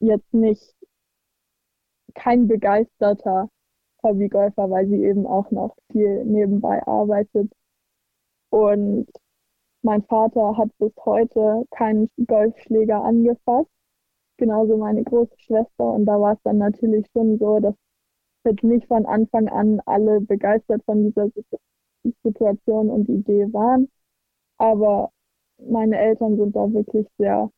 jetzt 0.00 0.32
nicht 0.32 0.74
kein 2.14 2.48
begeisterter 2.48 3.48
Hobbygolfer, 4.02 4.70
weil 4.70 4.88
sie 4.88 5.04
eben 5.04 5.26
auch 5.26 5.50
noch 5.50 5.76
viel 5.90 6.24
nebenbei 6.24 6.82
arbeitet. 6.86 7.52
Und 8.50 9.06
mein 9.82 10.02
Vater 10.04 10.56
hat 10.56 10.70
bis 10.78 10.92
heute 11.04 11.64
keinen 11.70 12.08
Golfschläger 12.26 13.02
angefasst, 13.02 13.70
genauso 14.36 14.76
meine 14.76 15.02
große 15.04 15.38
Schwester. 15.38 15.84
Und 15.84 16.06
da 16.06 16.20
war 16.20 16.34
es 16.34 16.42
dann 16.44 16.58
natürlich 16.58 17.06
schon 17.12 17.38
so, 17.38 17.60
dass 17.60 17.74
jetzt 18.44 18.64
nicht 18.64 18.86
von 18.86 19.06
Anfang 19.06 19.48
an 19.48 19.80
alle 19.86 20.20
begeistert 20.20 20.82
von 20.84 21.04
dieser 21.04 21.28
Situation 22.22 22.90
und 22.90 23.08
Idee 23.08 23.52
waren. 23.52 23.88
Aber 24.58 25.10
meine 25.58 25.98
Eltern 25.98 26.36
sind 26.36 26.54
da 26.56 26.72
wirklich 26.72 27.06
sehr 27.18 27.50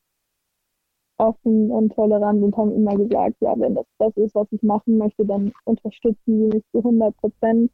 offen 1.17 1.71
und 1.71 1.95
tolerant 1.95 2.43
und 2.43 2.57
haben 2.57 2.75
immer 2.75 2.97
gesagt, 2.97 3.37
ja, 3.41 3.59
wenn 3.59 3.75
das 3.75 3.87
das 3.99 4.17
ist, 4.17 4.35
was 4.35 4.49
ich 4.51 4.63
machen 4.63 4.99
möchte, 4.99 5.25
dann 5.25 5.53
unterstützen 5.65 6.19
sie 6.27 6.57
mich 6.57 6.65
zu 6.73 6.79
100 6.79 7.17
Prozent. 7.17 7.71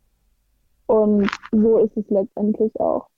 Und 0.87 1.31
so 1.53 1.79
ist 1.79 1.97
es 1.97 2.09
letztendlich 2.11 2.79
auch. 2.81 3.10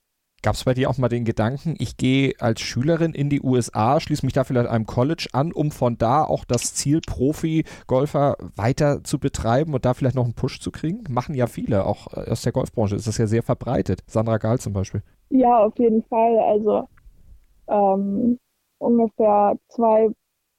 Gab 0.43 0.55
es 0.55 0.65
bei 0.65 0.73
dir 0.73 0.89
auch 0.89 0.97
mal 0.97 1.07
den 1.07 1.23
Gedanken, 1.23 1.75
ich 1.79 1.95
gehe 1.95 2.33
als 2.39 2.59
Schülerin 2.59 3.13
in 3.13 3.29
die 3.29 3.41
USA, 3.41 4.01
schließe 4.01 4.25
mich 4.25 4.33
da 4.33 4.43
vielleicht 4.43 4.67
einem 4.67 4.85
College 4.85 5.29
an, 5.31 5.53
um 5.53 5.71
von 5.71 5.97
da 5.97 6.25
auch 6.25 6.43
das 6.43 6.75
Ziel 6.75 6.99
Profi-Golfer 6.99 8.35
weiter 8.57 9.05
zu 9.05 9.19
betreiben 9.19 9.73
und 9.73 9.85
da 9.85 9.93
vielleicht 9.93 10.17
noch 10.17 10.25
einen 10.25 10.33
Push 10.33 10.59
zu 10.59 10.69
kriegen? 10.69 11.05
Machen 11.09 11.33
ja 11.33 11.47
viele, 11.47 11.85
auch 11.85 12.07
aus 12.07 12.41
der 12.41 12.51
Golfbranche 12.51 12.97
ist 12.97 13.07
das 13.07 13.17
ja 13.17 13.25
sehr 13.25 13.41
verbreitet. 13.41 14.03
Sandra 14.05 14.37
Gahl 14.37 14.59
zum 14.59 14.73
Beispiel. 14.73 15.01
Ja, 15.29 15.63
auf 15.63 15.79
jeden 15.79 16.03
Fall. 16.03 16.37
Also 16.39 16.89
ähm, 17.69 18.37
ungefähr 18.79 19.57
zwei 19.69 20.09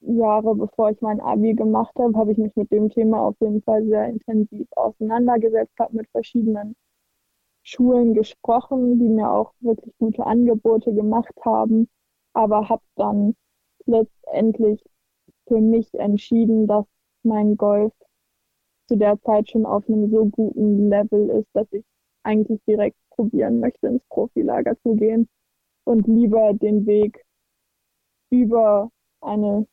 Jahre 0.01 0.55
bevor 0.55 0.89
ich 0.89 1.01
mein 1.01 1.21
Abi 1.21 1.53
gemacht 1.53 1.93
habe, 1.99 2.17
habe 2.17 2.31
ich 2.31 2.39
mich 2.39 2.55
mit 2.55 2.71
dem 2.71 2.89
Thema 2.89 3.21
auf 3.21 3.35
jeden 3.39 3.61
Fall 3.61 3.85
sehr 3.85 4.09
intensiv 4.09 4.67
auseinandergesetzt, 4.75 5.73
habe 5.79 5.97
mit 5.97 6.09
verschiedenen 6.09 6.75
Schulen 7.65 8.13
gesprochen, 8.13 8.99
die 8.99 9.09
mir 9.09 9.31
auch 9.31 9.53
wirklich 9.59 9.91
gute 9.97 10.25
Angebote 10.25 10.93
gemacht 10.93 11.33
haben, 11.43 11.89
aber 12.33 12.69
habe 12.69 12.83
dann 12.95 13.35
letztendlich 13.87 14.83
für 15.47 15.59
mich 15.59 15.91
entschieden, 15.95 16.67
dass 16.67 16.85
mein 17.23 17.57
Golf 17.57 17.91
zu 18.87 18.97
der 18.97 19.19
Zeit 19.21 19.49
schon 19.49 19.65
auf 19.65 19.87
einem 19.87 20.11
so 20.11 20.25
guten 20.27 20.89
Level 20.89 21.29
ist, 21.31 21.47
dass 21.53 21.65
ich 21.71 21.83
eigentlich 22.21 22.61
direkt 22.67 22.97
probieren 23.09 23.59
möchte, 23.59 23.87
ins 23.87 24.03
Profilager 24.09 24.77
zu 24.83 24.95
gehen 24.95 25.27
und 25.85 26.07
lieber 26.07 26.53
den 26.53 26.85
Weg 26.85 27.25
über 28.29 28.91
eine 29.21 29.65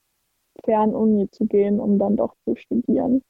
Fernuni 0.65 1.29
zu 1.31 1.45
gehen, 1.45 1.79
um 1.79 1.99
dann 1.99 2.17
doch 2.17 2.35
zu 2.47 2.57
studieren. 2.57 3.23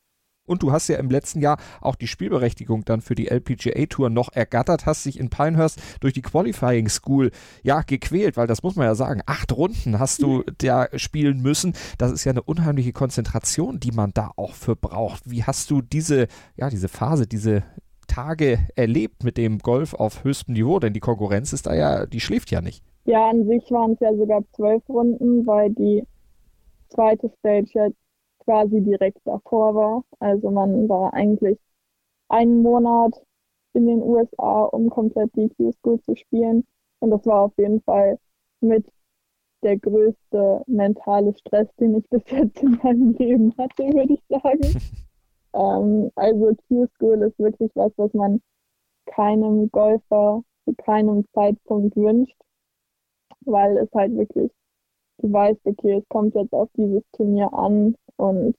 Und 0.45 0.63
du 0.63 0.73
hast 0.73 0.89
ja 0.89 0.97
im 0.99 1.09
letzten 1.09 1.41
Jahr 1.41 1.59
auch 1.81 1.95
die 1.95 2.09
Spielberechtigung 2.09 2.85
dann 2.85 3.01
für 3.01 3.15
die 3.15 3.29
LPGA 3.29 3.87
Tour 3.87 4.11
noch 4.11 4.33
ergattert, 4.33 4.87
hast 4.87 5.07
dich 5.07 5.19
in 5.21 5.31
Pinehurst 5.31 5.81
durch 6.01 6.15
die 6.15 6.23
Qualifying 6.23 6.89
School 6.89 7.31
ja 7.63 7.83
gequält, 7.83 8.37
weil 8.37 8.49
das 8.49 8.63
muss 8.63 8.75
man 8.75 8.87
ja 8.87 8.95
sagen, 8.97 9.23
acht 9.27 9.57
Runden 9.57 10.01
hast 10.01 10.23
du 10.23 10.43
da 10.59 10.89
spielen 10.97 11.43
müssen. 11.43 11.75
Das 11.97 12.11
ist 12.11 12.25
ja 12.25 12.31
eine 12.33 12.43
unheimliche 12.43 12.93
Konzentration, 12.93 13.79
die 13.79 13.93
man 13.93 14.11
da 14.15 14.33
auch 14.37 14.55
für 14.55 14.75
braucht. 14.75 15.31
Wie 15.31 15.45
hast 15.45 15.71
du 15.71 15.81
diese, 15.81 16.27
ja, 16.57 16.71
diese 16.71 16.89
Phase, 16.89 17.29
diese 17.29 17.63
Tage 18.09 18.59
erlebt 18.75 19.23
mit 19.23 19.37
dem 19.37 19.59
Golf 19.59 19.95
auf 19.95 20.25
höchstem 20.25 20.55
Niveau? 20.55 20.81
Denn 20.81 20.93
die 20.93 21.01
Konkurrenz 21.01 21.53
ist 21.53 21.67
da 21.67 21.75
ja, 21.75 22.07
die 22.07 22.21
schläft 22.21 22.51
ja 22.51 22.61
nicht. 22.61 22.83
Ja, 23.05 23.31
an 23.31 23.47
sich 23.47 23.71
waren 23.71 23.93
es 23.93 24.01
ja 24.01 24.15
sogar 24.17 24.43
zwölf 24.57 24.83
Runden, 24.89 25.47
weil 25.47 25.71
die 25.71 26.05
zweite 26.89 27.31
Stage 27.39 27.71
ja 27.75 27.89
quasi 28.45 28.81
direkt 28.81 29.21
davor 29.25 29.75
war. 29.75 30.05
Also 30.21 30.51
man 30.51 30.89
war 30.89 31.13
eigentlich 31.15 31.59
einen 32.29 32.63
Monat 32.63 33.15
in 33.75 33.87
den 33.87 34.03
USA, 34.03 34.65
um 34.65 34.91
komplett 34.91 35.35
die 35.37 35.49
Q-School 35.51 36.01
zu 36.03 36.17
spielen. 36.17 36.67
Und 37.01 37.11
das 37.11 37.27
war 37.27 37.43
auf 37.43 37.53
jeden 37.59 37.83
Fall 37.83 38.19
mit 38.61 38.87
der 39.63 39.79
größte 39.79 40.63
mentale 40.67 41.35
Stress, 41.35 41.69
den 41.77 41.97
ich 41.97 42.09
bis 42.11 42.23
jetzt 42.31 42.63
in 42.63 42.79
meinem 42.83 43.13
Leben 43.13 43.55
hatte, 43.59 43.85
würde 43.85 44.15
ich 44.15 44.23
sagen. 44.29 44.77
ähm, 45.55 46.11
also 46.17 46.53
Q-School 46.69 47.23
ist 47.23 47.39
wirklich 47.39 47.71
was, 47.75 47.93
was 47.97 48.13
man 48.15 48.41
keinem 49.07 49.71
Golfer 49.71 50.43
zu 50.65 50.75
keinem 50.75 51.25
Zeitpunkt 51.35 51.97
wünscht 51.97 52.37
weil 53.47 53.77
es 53.79 53.89
halt 53.95 54.17
wirklich, 54.17 54.51
du 55.19 55.33
weißt, 55.33 55.61
okay, 55.65 55.99
es 55.99 56.09
kommt 56.09 56.35
jetzt 56.35 56.53
auf 56.53 56.69
dieses 56.77 57.03
Turnier 57.13 57.53
an 57.53 57.97
und 58.17 58.57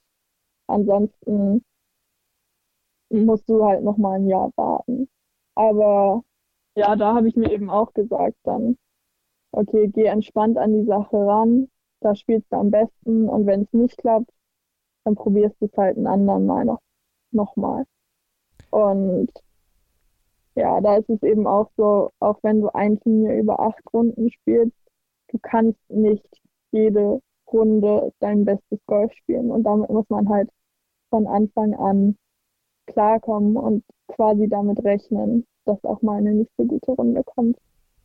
ansonsten 0.67 1.63
musst 3.09 3.47
du 3.49 3.63
halt 3.65 3.83
nochmal 3.83 4.19
ein 4.19 4.27
Jahr 4.27 4.51
warten. 4.55 5.07
Aber 5.55 6.23
ja, 6.75 6.95
da 6.95 7.15
habe 7.15 7.27
ich 7.27 7.35
mir 7.35 7.51
eben 7.51 7.69
auch 7.69 7.93
gesagt 7.93 8.37
dann, 8.43 8.77
okay, 9.51 9.87
geh 9.89 10.05
entspannt 10.05 10.57
an 10.57 10.73
die 10.73 10.85
Sache 10.85 11.17
ran, 11.17 11.69
da 12.01 12.15
spielst 12.15 12.51
du 12.51 12.57
am 12.57 12.71
besten 12.71 13.29
und 13.29 13.45
wenn 13.45 13.63
es 13.63 13.73
nicht 13.73 13.97
klappt, 13.97 14.31
dann 15.05 15.15
probierst 15.15 15.61
du 15.61 15.65
es 15.65 15.77
halt 15.77 15.97
ein 15.97 16.07
anderen 16.07 16.45
Mal 16.45 16.65
noch, 16.65 16.81
noch. 17.31 17.55
Und 18.71 19.31
ja, 20.55 20.81
da 20.81 20.97
ist 20.97 21.09
es 21.09 21.21
eben 21.23 21.47
auch 21.47 21.69
so, 21.77 22.11
auch 22.19 22.39
wenn 22.43 22.61
du 22.61 22.69
ein 22.73 22.99
Turnier 22.99 23.37
über 23.37 23.59
acht 23.59 23.81
Runden 23.93 24.31
spielst, 24.31 24.77
du 25.29 25.39
kannst 25.39 25.79
nicht 25.89 26.27
jede 26.71 27.21
Runde 27.51 28.11
dein 28.19 28.45
bestes 28.45 28.79
Golf 28.87 29.11
spielen. 29.13 29.51
Und 29.51 29.63
damit 29.63 29.89
muss 29.89 30.09
man 30.09 30.29
halt 30.29 30.49
von 31.09 31.27
Anfang 31.27 31.73
an 31.75 32.17
klarkommen 32.87 33.55
und 33.55 33.83
quasi 34.07 34.47
damit 34.47 34.83
rechnen, 34.83 35.45
dass 35.65 35.83
auch 35.83 36.01
mal 36.01 36.17
eine 36.17 36.33
nicht 36.33 36.51
so 36.57 36.65
gute 36.65 36.91
Runde 36.91 37.23
kommt. 37.23 37.57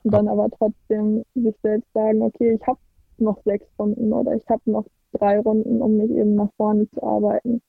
Und 0.05 0.15
dann 0.15 0.29
aber 0.29 0.49
trotzdem 0.51 1.25
sich 1.35 1.57
selbst 1.63 1.93
sagen, 1.93 2.23
okay, 2.23 2.59
ich 2.61 2.67
habe 2.67 2.79
noch 3.19 3.43
sechs 3.45 3.67
Runden 3.79 4.13
oder 4.13 4.35
ich 4.35 4.49
habe 4.49 4.63
noch 4.67 4.87
drei 5.13 5.41
Runden, 5.41 5.83
um 5.83 5.97
mich 5.97 6.11
eben 6.11 6.35
nach 6.37 6.53
vorne 6.57 6.89
zu 6.91 7.03
arbeiten. 7.03 7.61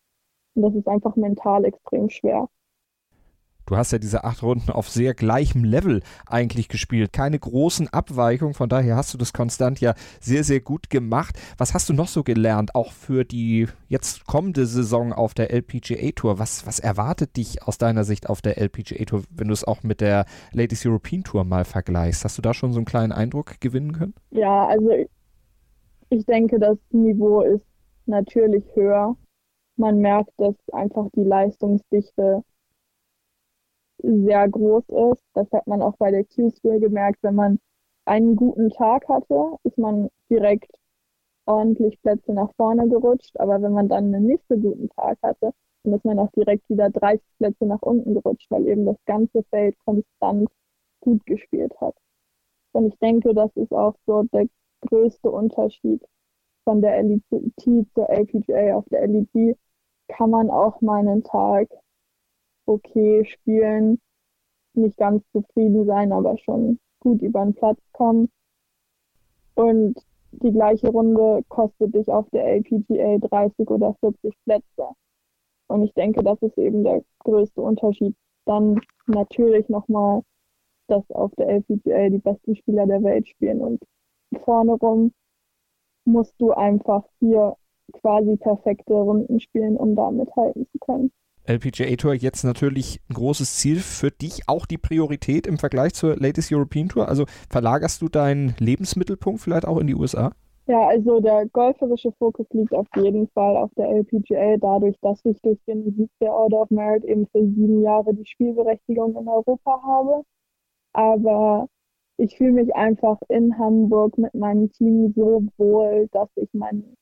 Und 0.56 0.62
das 0.62 0.76
ist 0.76 0.88
einfach 0.88 1.16
mental 1.16 1.66
extrem 1.66 2.10
schwer. 2.10 2.48
Du 3.70 3.78
hast 3.78 3.92
ja 3.92 4.00
diese 4.00 4.24
acht 4.24 4.42
Runden 4.42 4.72
auf 4.72 4.90
sehr 4.90 5.14
gleichem 5.14 5.64
Level 5.64 6.02
eigentlich 6.26 6.70
gespielt. 6.70 7.14
Keine 7.14 7.38
großen 7.38 7.88
Abweichungen. 7.88 8.56
Von 8.56 8.68
daher 8.68 8.96
hast 8.96 9.14
du 9.14 9.18
das 9.20 9.32
konstant 9.32 9.80
ja 9.80 9.94
sehr, 10.20 10.44
sehr 10.44 10.60
gut 10.60 10.90
gemacht. 10.90 11.40
Was 11.60 11.76
hast 11.76 11.88
du 11.88 11.94
noch 11.94 12.08
so 12.08 12.24
gelernt, 12.24 12.74
auch 12.74 12.92
für 12.92 13.26
die 13.26 13.68
jetzt 13.88 14.26
kommende 14.26 14.66
Saison 14.66 15.14
auf 15.14 15.36
der 15.36 15.52
LPGA 15.54 16.10
Tour? 16.16 16.40
Was, 16.40 16.66
was 16.66 16.80
erwartet 16.80 17.38
dich 17.38 17.62
aus 17.62 17.78
deiner 17.78 18.06
Sicht 18.06 18.28
auf 18.28 18.42
der 18.42 18.58
LPGA 18.58 19.06
Tour, 19.06 19.22
wenn 19.30 19.50
du 19.50 19.54
es 19.54 19.64
auch 19.64 19.84
mit 19.84 20.02
der 20.02 20.26
Ladies 20.52 20.84
European 20.84 21.24
Tour 21.24 21.44
mal 21.44 21.64
vergleichst? 21.64 22.26
Hast 22.26 22.40
du 22.40 22.42
da 22.42 22.56
schon 22.56 22.74
so 22.74 22.80
einen 22.80 22.88
kleinen 22.88 23.12
Eindruck 23.12 23.62
gewinnen 23.62 23.92
können? 23.92 24.16
Ja, 24.32 24.66
also 24.66 24.90
ich 26.10 26.26
denke, 26.26 26.58
das 26.58 26.80
Niveau 26.90 27.42
ist 27.42 27.68
natürlich 28.08 28.64
höher. 28.74 29.16
Man 29.78 30.00
merkt, 30.00 30.32
dass 30.38 30.56
einfach 30.72 31.06
die 31.16 31.24
Leistungsdichte 31.24 32.44
sehr 34.02 34.48
groß 34.50 34.84
ist. 35.14 35.24
Das 35.34 35.52
hat 35.52 35.68
man 35.68 35.82
auch 35.82 35.96
bei 35.98 36.12
der 36.12 36.26
Q-School 36.26 36.80
gemerkt. 36.80 37.20
Wenn 37.22 37.36
man 37.36 37.60
einen 38.06 38.36
guten 38.36 38.70
Tag 38.70 39.08
hatte, 39.08 39.58
ist 39.64 39.78
man 39.78 40.10
direkt 40.30 40.72
ordentlich 41.46 42.02
Plätze 42.02 42.34
nach 42.34 42.52
vorne 42.56 42.88
gerutscht. 42.88 43.40
Aber 43.40 43.62
wenn 43.62 43.74
man 43.74 43.90
dann 43.90 44.14
einen 44.14 44.28
nicht 44.28 44.44
so 44.48 44.58
guten 44.58 44.90
Tag 44.90 45.18
hatte, 45.24 45.52
dann 45.84 45.94
ist 45.94 46.06
man 46.06 46.20
auch 46.20 46.32
direkt 46.32 46.70
wieder 46.70 46.90
30 46.90 47.22
Plätze 47.38 47.66
nach 47.66 47.82
unten 47.82 48.14
gerutscht, 48.14 48.50
weil 48.52 48.68
eben 48.68 48.86
das 48.86 48.98
ganze 49.06 49.44
Feld 49.50 49.76
konstant 49.86 50.50
gut 51.02 51.26
gespielt 51.26 51.74
hat. 51.82 51.96
Und 52.72 52.88
ich 52.88 53.00
denke, 53.00 53.34
das 53.34 53.56
ist 53.56 53.72
auch 53.74 53.96
so 54.06 54.24
der 54.24 54.48
größte 54.82 55.30
Unterschied 55.32 56.04
von 56.64 56.82
der 56.82 57.02
LET 57.02 57.24
zur 57.94 58.10
LPGA. 58.10 58.76
Auf 58.76 58.86
der 58.90 59.08
LET 59.08 59.58
kann 60.08 60.30
man 60.30 60.50
auch 60.50 60.82
mal 60.82 61.00
einen 61.00 61.24
Tag 61.24 61.70
okay 62.70 63.26
spielen, 63.26 64.00
nicht 64.74 64.98
ganz 64.98 65.24
zufrieden 65.32 65.86
sein, 65.86 66.12
aber 66.12 66.38
schon 66.38 66.80
gut 67.00 67.22
über 67.22 67.44
den 67.44 67.56
Platz 67.56 67.80
kommen. 67.92 68.30
Und 69.56 69.96
die 70.32 70.52
gleiche 70.52 70.90
Runde 70.90 71.44
kostet 71.50 71.96
dich 71.96 72.08
auf 72.10 72.30
der 72.30 72.46
LPGA 72.46 73.18
30 73.18 73.70
oder 73.70 73.96
40 74.00 74.34
Plätze. 74.46 74.90
Und 75.68 75.84
ich 75.84 75.94
denke, 75.94 76.24
das 76.24 76.42
ist 76.42 76.58
eben 76.58 76.84
der 76.84 77.04
größte 77.20 77.62
Unterschied. 77.62 78.16
Dann 78.46 78.80
natürlich 79.08 79.68
nochmal, 79.70 80.22
dass 80.88 81.10
auf 81.12 81.32
der 81.36 81.50
LPGA 81.50 82.10
die 82.10 82.20
besten 82.20 82.56
Spieler 82.56 82.86
der 82.86 83.04
Welt 83.04 83.28
spielen 83.28 83.62
und 83.62 83.82
vorne 84.44 84.74
rum 84.74 85.12
musst 86.06 86.34
du 86.40 86.52
einfach 86.52 87.04
hier 87.20 87.56
quasi 87.94 88.38
perfekte 88.38 88.94
Runden 88.94 89.40
spielen, 89.40 89.78
um 89.78 89.96
da 89.96 90.12
mithalten 90.12 90.68
zu 90.72 90.80
können. 90.80 91.12
LPGA 91.50 91.96
Tour 91.96 92.14
jetzt 92.14 92.44
natürlich 92.44 93.02
ein 93.10 93.16
großes 93.16 93.56
Ziel 93.56 93.80
für 93.80 94.12
dich, 94.12 94.48
auch 94.48 94.68
die 94.68 94.78
Priorität 94.78 95.48
im 95.48 95.58
Vergleich 95.58 95.96
zur 95.96 96.16
Latest 96.16 96.52
European 96.54 96.90
Tour. 96.90 97.08
Also 97.08 97.26
verlagerst 97.50 98.04
du 98.04 98.08
deinen 98.08 98.56
Lebensmittelpunkt 98.60 99.42
vielleicht 99.42 99.68
auch 99.68 99.80
in 99.80 99.88
die 99.88 99.96
USA? 99.96 100.32
Ja, 100.68 100.88
also 100.88 101.20
der 101.20 101.48
golferische 101.48 102.12
Fokus 102.20 102.46
liegt 102.52 102.76
auf 102.76 102.86
jeden 102.96 103.28
Fall 103.30 103.58
auf 103.58 103.72
der 103.76 103.90
LPGA, 103.90 104.58
dadurch, 104.58 104.96
dass 105.02 105.26
ich 105.26 105.42
durch 105.42 105.58
den 105.66 105.84
Sieg 105.96 106.12
der 106.22 106.32
Order 106.32 106.62
of 106.62 106.70
Merit 106.70 107.04
eben 107.06 107.26
für 107.32 107.44
sieben 107.44 107.82
Jahre 107.82 108.14
die 108.14 108.28
Spielberechtigung 108.28 109.16
in 109.16 109.28
Europa 109.28 109.82
habe. 109.84 110.22
Aber 110.94 111.68
ich 112.18 112.38
fühle 112.38 112.52
mich 112.52 112.76
einfach 112.76 113.18
in 113.30 113.58
Hamburg 113.58 114.20
mit 114.20 114.36
meinem 114.36 114.72
Team 114.72 115.12
so 115.16 115.44
wohl, 115.58 116.08
dass 116.12 116.30
ich 116.36 116.54
meinen 116.54 116.96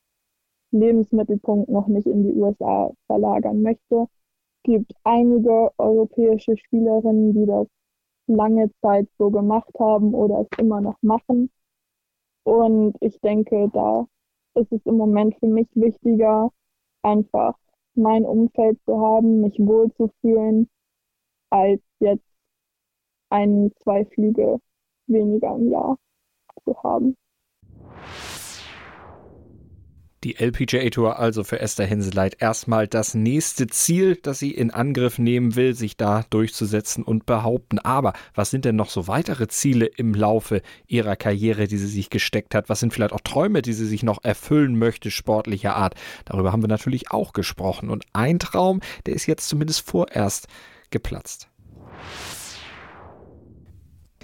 Lebensmittelpunkt 0.71 1.67
noch 1.69 1.88
nicht 1.88 2.07
in 2.07 2.23
die 2.23 2.33
USA 2.33 2.93
verlagern 3.07 3.62
möchte. 3.62 4.07
Es 4.67 4.73
gibt 4.73 4.91
einige 5.06 5.71
europäische 5.77 6.58
Spielerinnen, 6.58 7.34
die 7.34 7.45
das 7.45 7.67
lange 8.27 8.69
Zeit 8.82 9.08
so 9.17 9.30
gemacht 9.30 9.71
haben 9.80 10.13
oder 10.13 10.41
es 10.41 10.60
immer 10.60 10.82
noch 10.82 10.97
machen. 11.01 11.49
Und 12.43 12.97
ich 12.99 13.17
denke, 13.21 13.69
da 13.71 14.06
ist 14.56 14.69
es 14.73 14.86
im 14.86 14.97
Moment 14.97 15.36
für 15.39 15.47
mich 15.47 15.69
wichtiger, 15.73 16.51
einfach 17.01 17.56
mein 17.93 18.25
Umfeld 18.25 18.77
zu 18.84 18.99
haben, 18.99 19.39
mich 19.39 19.58
wohlzufühlen, 19.58 20.69
als 21.49 21.80
jetzt 21.99 22.27
ein, 23.30 23.71
zwei 23.82 24.03
Flüge 24.03 24.60
weniger 25.08 25.56
im 25.56 25.71
Jahr 25.71 25.97
zu 26.65 26.75
haben. 26.84 27.15
Die 30.23 30.36
LPGA 30.38 30.89
Tour 30.89 31.19
also 31.19 31.43
für 31.43 31.60
Esther 31.60 31.86
Henseleit 31.86 32.38
erstmal 32.39 32.88
das 32.88 33.13
nächste 33.13 33.67
Ziel, 33.67 34.17
das 34.23 34.39
sie 34.39 34.49
in 34.49 34.71
Angriff 34.71 35.19
nehmen 35.19 35.56
will, 35.56 35.75
sich 35.75 35.95
da 35.95 36.25
durchzusetzen 36.32 37.03
und 37.03 37.27
behaupten. 37.27 37.77
Aber 37.77 38.13
was 38.34 38.49
sind 38.49 38.65
denn 38.65 38.75
noch 38.75 38.89
so 38.89 39.08
weitere 39.08 39.47
Ziele 39.47 39.86
im 39.86 40.15
Laufe 40.15 40.63
ihrer 40.88 41.15
Karriere, 41.15 41.67
die 41.67 41.77
sie 41.77 41.88
sich 41.88 42.10
gesteckt 42.10 42.56
hat? 42.56 42.67
Was 42.67 42.80
sind 42.80 42.93
vielleicht 42.93 43.13
auch 43.13 43.21
Träume, 43.21 43.62
die 43.62 43.73
sie 43.73 43.86
sich 43.86 44.01
noch 44.01 44.23
erfüllen 44.23 44.80
möchte, 44.80 45.12
sportlicher 45.12 45.75
Art? 45.75 45.93
Darüber 46.25 46.51
haben 46.51 46.63
wir 46.63 46.67
natürlich 46.67 47.12
auch 47.12 47.32
gesprochen. 47.32 47.91
Und 47.91 48.06
ein 48.13 48.39
Traum, 48.39 48.82
der 49.06 49.13
ist 49.13 49.27
jetzt 49.27 49.47
zumindest 49.47 49.88
vorerst 49.88 50.47
geplatzt. 50.89 51.47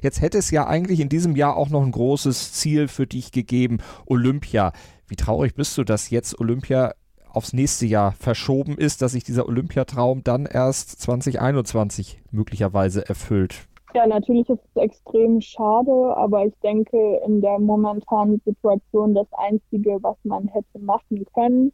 Jetzt 0.04 0.20
hätte 0.20 0.38
es 0.38 0.52
ja 0.52 0.68
eigentlich 0.68 1.00
in 1.00 1.08
diesem 1.08 1.38
Jahr 1.38 1.56
auch 1.56 1.70
noch 1.70 1.82
ein 1.82 1.92
großes 1.92 2.52
Ziel 2.52 2.90
für 2.90 3.08
dich 3.08 3.32
gegeben, 3.32 3.78
Olympia. 4.06 4.74
Wie 5.08 5.16
traurig 5.16 5.56
bist 5.56 5.78
du, 5.78 5.84
dass 5.84 6.10
jetzt 6.10 6.40
Olympia 6.40 6.94
aufs 7.30 7.54
nächste 7.54 7.86
Jahr 7.86 8.14
verschoben 8.14 8.78
ist, 8.78 9.02
dass 9.02 9.14
sich 9.14 9.24
dieser 9.24 9.48
Olympiatraum 9.48 10.24
dann 10.24 10.46
erst 10.46 11.02
2021 11.02 12.22
möglicherweise 12.32 13.08
erfüllt? 13.08 13.68
Ja, 13.96 14.08
natürlich 14.08 14.50
ist 14.50 14.62
es 14.74 14.82
extrem 14.82 15.42
schade, 15.42 15.92
aber 16.16 16.46
ich 16.46 16.54
denke, 16.64 17.22
in 17.26 17.42
der 17.42 17.60
momentanen 17.60 18.42
Situation 18.44 19.14
das 19.14 19.28
Einzige, 19.34 20.00
was 20.02 20.18
man 20.24 20.48
hätte 20.48 20.80
machen 20.80 21.26
können. 21.34 21.72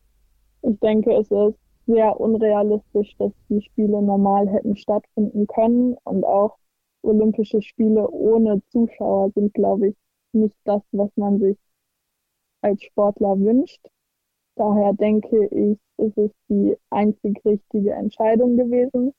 Ich 0.62 0.78
denke, 0.80 1.14
es 1.14 1.32
ist 1.32 1.58
sehr 1.88 2.20
unrealistisch, 2.20 3.16
dass 3.18 3.32
die 3.50 3.62
Spiele 3.62 4.02
normal 4.02 4.50
hätten 4.50 4.76
stattfinden 4.76 5.48
können 5.48 5.96
und 6.04 6.26
auch 6.26 6.58
Olympische 7.02 7.62
Spiele 7.62 8.10
ohne 8.10 8.62
Zuschauer 8.70 9.32
sind, 9.34 9.54
glaube 9.54 9.90
ich, 9.90 9.96
nicht 10.34 10.56
das, 10.66 10.82
was 10.92 11.10
man 11.16 11.40
sich 11.40 11.58
als 12.62 12.82
Sportler 12.84 13.40
wünscht. 13.40 13.86
Daher 14.56 14.94
denke 14.94 15.46
ich, 15.48 15.80
ist 15.98 16.18
es 16.18 16.32
die 16.50 16.76
einzig 16.90 17.44
richtige 17.46 17.94
Entscheidung 17.94 18.58
gewesen. 18.58 19.14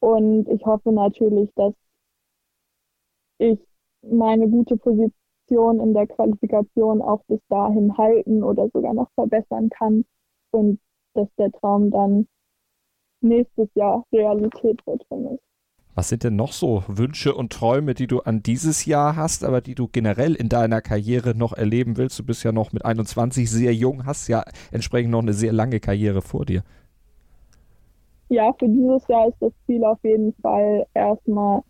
Und 0.00 0.48
ich 0.48 0.64
hoffe 0.64 0.92
natürlich, 0.92 1.50
dass 1.54 1.74
ich 3.38 3.58
meine 4.02 4.48
gute 4.48 4.76
Position 4.76 5.80
in 5.80 5.94
der 5.94 6.06
Qualifikation 6.06 7.02
auch 7.02 7.24
bis 7.26 7.40
dahin 7.48 7.96
halten 7.96 8.44
oder 8.44 8.68
sogar 8.72 8.94
noch 8.94 9.10
verbessern 9.14 9.70
kann 9.70 10.04
und 10.52 10.80
dass 11.14 11.28
der 11.36 11.50
Traum 11.52 11.90
dann 11.90 12.28
nächstes 13.20 13.68
Jahr 13.74 14.04
Realität 14.12 14.86
wird 14.86 15.04
für 15.08 15.16
mich. 15.16 15.40
Was 15.98 16.10
sind 16.10 16.22
denn 16.22 16.36
noch 16.36 16.52
so 16.52 16.84
Wünsche 16.86 17.34
und 17.34 17.52
Träume, 17.52 17.92
die 17.92 18.06
du 18.06 18.20
an 18.20 18.40
dieses 18.40 18.86
Jahr 18.86 19.16
hast, 19.16 19.42
aber 19.42 19.60
die 19.60 19.74
du 19.74 19.88
generell 19.88 20.36
in 20.36 20.48
deiner 20.48 20.80
Karriere 20.80 21.36
noch 21.36 21.52
erleben 21.52 21.96
willst? 21.96 22.16
Du 22.20 22.24
bist 22.24 22.44
ja 22.44 22.52
noch 22.52 22.72
mit 22.72 22.84
21 22.84 23.50
sehr 23.50 23.74
jung, 23.74 24.06
hast 24.06 24.28
ja 24.28 24.44
entsprechend 24.70 25.10
noch 25.10 25.22
eine 25.22 25.32
sehr 25.32 25.52
lange 25.52 25.80
Karriere 25.80 26.22
vor 26.22 26.44
dir. 26.44 26.62
Ja, 28.28 28.52
für 28.52 28.68
dieses 28.68 29.08
Jahr 29.08 29.26
ist 29.26 29.38
das 29.40 29.52
Ziel 29.66 29.82
auf 29.82 29.98
jeden 30.04 30.34
Fall 30.34 30.86
erstmal 30.94 31.62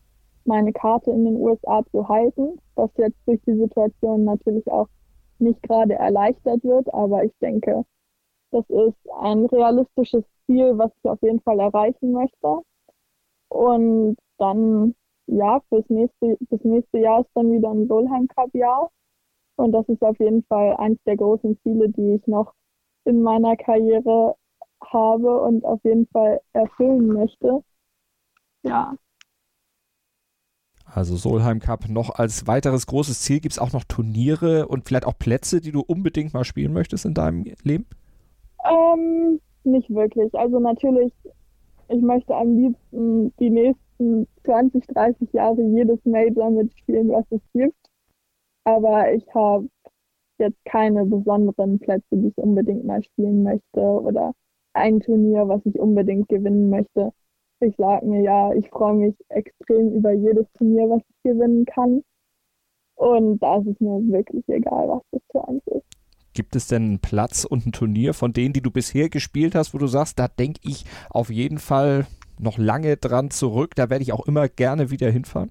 meine 0.45 0.75
Karte 0.75 1.11
in 1.11 1.25
den 1.25 1.37
USA 1.37 1.81
zu 1.91 2.07
halten, 2.07 2.61
was 2.75 2.91
jetzt 2.99 3.17
durch 3.25 3.41
die 3.47 3.57
Situation 3.57 4.25
natürlich 4.25 4.71
auch 4.71 4.89
nicht 5.39 5.63
gerade 5.63 5.95
erleichtert 5.95 6.63
wird, 6.65 6.93
aber 6.93 7.25
ich 7.25 7.33
denke, 7.41 7.83
das 8.51 8.69
ist 8.69 9.11
ein 9.23 9.47
realistisches 9.47 10.25
Ziel, 10.45 10.77
was 10.77 10.91
ich 11.03 11.09
auf 11.09 11.23
jeden 11.23 11.41
Fall 11.41 11.61
erreichen 11.61 12.13
möchte. 12.13 12.61
Und 13.49 14.17
dann, 14.39 14.95
ja, 15.27 15.61
fürs 15.69 15.89
nächste, 15.89 16.37
das 16.51 16.61
nächste 16.63 16.99
Jahr 16.99 17.21
ist 17.21 17.31
dann 17.35 17.53
wieder 17.53 17.71
ein 17.71 17.89
Solheim 17.89 18.29
Cup 18.29 18.55
Jahr. 18.55 18.91
Und 19.57 19.73
das 19.73 19.89
ist 19.89 20.03
auf 20.03 20.19
jeden 20.21 20.45
Fall 20.45 20.77
eins 20.77 20.99
der 21.05 21.17
großen 21.17 21.59
Ziele, 21.63 21.89
die 21.91 22.15
ich 22.15 22.27
noch 22.27 22.55
in 23.05 23.23
meiner 23.23 23.57
Karriere 23.57 24.37
habe 24.85 25.41
und 25.41 25.65
auf 25.65 25.83
jeden 25.83 26.07
Fall 26.09 26.41
erfüllen 26.53 27.09
möchte. 27.09 27.63
Ja. 28.63 28.95
Also 30.85 31.17
Solheim 31.17 31.59
Cup 31.59 31.89
noch 31.89 32.11
als 32.11 32.47
weiteres 32.47 32.87
großes 32.87 33.21
Ziel. 33.21 33.41
Gibt 33.41 33.53
es 33.53 33.59
auch 33.59 33.73
noch 33.73 33.85
Turniere 33.85 34.69
und 34.69 34.87
vielleicht 34.87 35.07
auch 35.07 35.19
Plätze, 35.19 35.61
die 35.61 35.73
du 35.73 35.81
unbedingt 35.81 36.33
mal 36.33 36.45
spielen 36.45 36.73
möchtest 36.73 37.05
in 37.05 37.15
deinem 37.15 37.45
Leben? 37.63 37.87
Ähm, 38.65 39.41
nicht 39.65 39.91
wirklich. 39.91 40.35
Also 40.35 40.61
natürlich 40.61 41.13
ich 41.89 42.03
möchte 42.03 42.35
am 42.35 42.57
liebsten 42.57 43.35
die 43.39 43.51
nächsten 43.51 44.27
20, 44.45 44.87
30 44.89 45.33
Jahre 45.33 45.63
jedes 45.63 46.05
Major 46.05 46.51
mitspielen, 46.51 47.11
was 47.11 47.25
es 47.31 47.41
gibt. 47.53 47.77
Aber 48.65 49.13
ich 49.13 49.25
habe 49.35 49.69
jetzt 50.39 50.63
keine 50.65 51.05
besonderen 51.07 51.79
Plätze, 51.79 52.05
die 52.13 52.29
ich 52.29 52.39
unbedingt 52.39 52.85
mal 52.85 53.03
spielen 53.03 53.43
möchte 53.43 53.81
oder 53.81 54.35
ein 54.75 55.01
Turnier, 55.01 55.49
was 55.49 55.65
ich 55.65 55.79
unbedingt 55.79 56.29
gewinnen 56.29 56.71
möchte. 56.71 57.13
ich 57.61 57.75
sage 57.77 58.07
mir 58.07 58.23
ja, 58.23 58.53
ich 58.53 58.69
freue 58.71 58.95
mich 58.95 59.17
extrem 59.31 59.93
über 59.95 60.13
jedes 60.13 60.47
Turnier, 60.53 60.89
was 60.91 61.03
ich 61.09 61.31
gewinnen 61.31 61.65
kann. 61.65 62.03
Und 62.97 63.39
da 63.43 63.59
ist 63.59 63.67
es 63.69 63.81
mir 63.81 64.01
wirklich 64.13 64.45
egal, 64.49 64.89
was 64.89 65.03
das 65.13 65.23
für 65.31 65.49
eins 65.49 65.67
ist. 65.67 65.98
Gibt 66.35 66.57
es 66.57 66.69
denn 66.69 66.85
einen 66.85 66.99
Platz 67.01 67.45
und 67.45 67.67
ein 67.67 67.73
Turnier 67.73 68.15
von 68.15 68.33
denen, 68.33 68.53
die 68.53 68.61
du 68.61 68.71
bisher 68.71 69.09
gespielt 69.09 69.55
hast, 69.55 69.75
wo 69.75 69.79
du 69.79 69.87
sagst, 69.87 70.19
da 70.19 70.29
denke 70.29 70.61
ich 70.63 70.85
auf 71.11 71.31
jeden 71.31 71.59
Fall 71.59 72.07
noch 72.39 72.59
lange 72.59 72.97
dran 72.97 73.31
zurück, 73.31 73.75
da 73.75 73.91
werde 73.91 74.03
ich 74.03 74.13
auch 74.13 74.27
immer 74.27 74.49
gerne 74.49 74.91
wieder 74.91 75.11
hinfahren? 75.11 75.51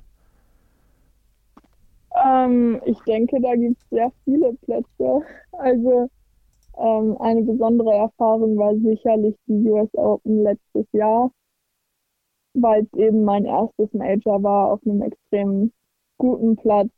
Ähm, 2.15 2.81
ich 2.85 2.99
denke, 3.01 3.39
da 3.41 3.55
gibt 3.55 3.77
es 3.81 3.89
sehr 3.89 4.11
viele 4.23 4.53
Plätze. 4.53 5.21
Also 5.51 6.09
ähm, 6.77 7.17
eine 7.19 7.41
besondere 7.43 7.93
Erfahrung 7.93 8.57
war 8.57 8.75
sicherlich 8.75 9.35
die 9.47 9.69
US 9.69 9.89
Open 9.93 10.43
letztes 10.43 10.85
Jahr, 10.93 11.31
weil 12.53 12.83
es 12.83 12.99
eben 12.99 13.23
mein 13.23 13.45
erstes 13.45 13.91
Major 13.93 14.41
war 14.43 14.71
auf 14.71 14.81
einem 14.85 15.01
extrem 15.01 15.71
guten 16.17 16.55
Platz 16.55 16.89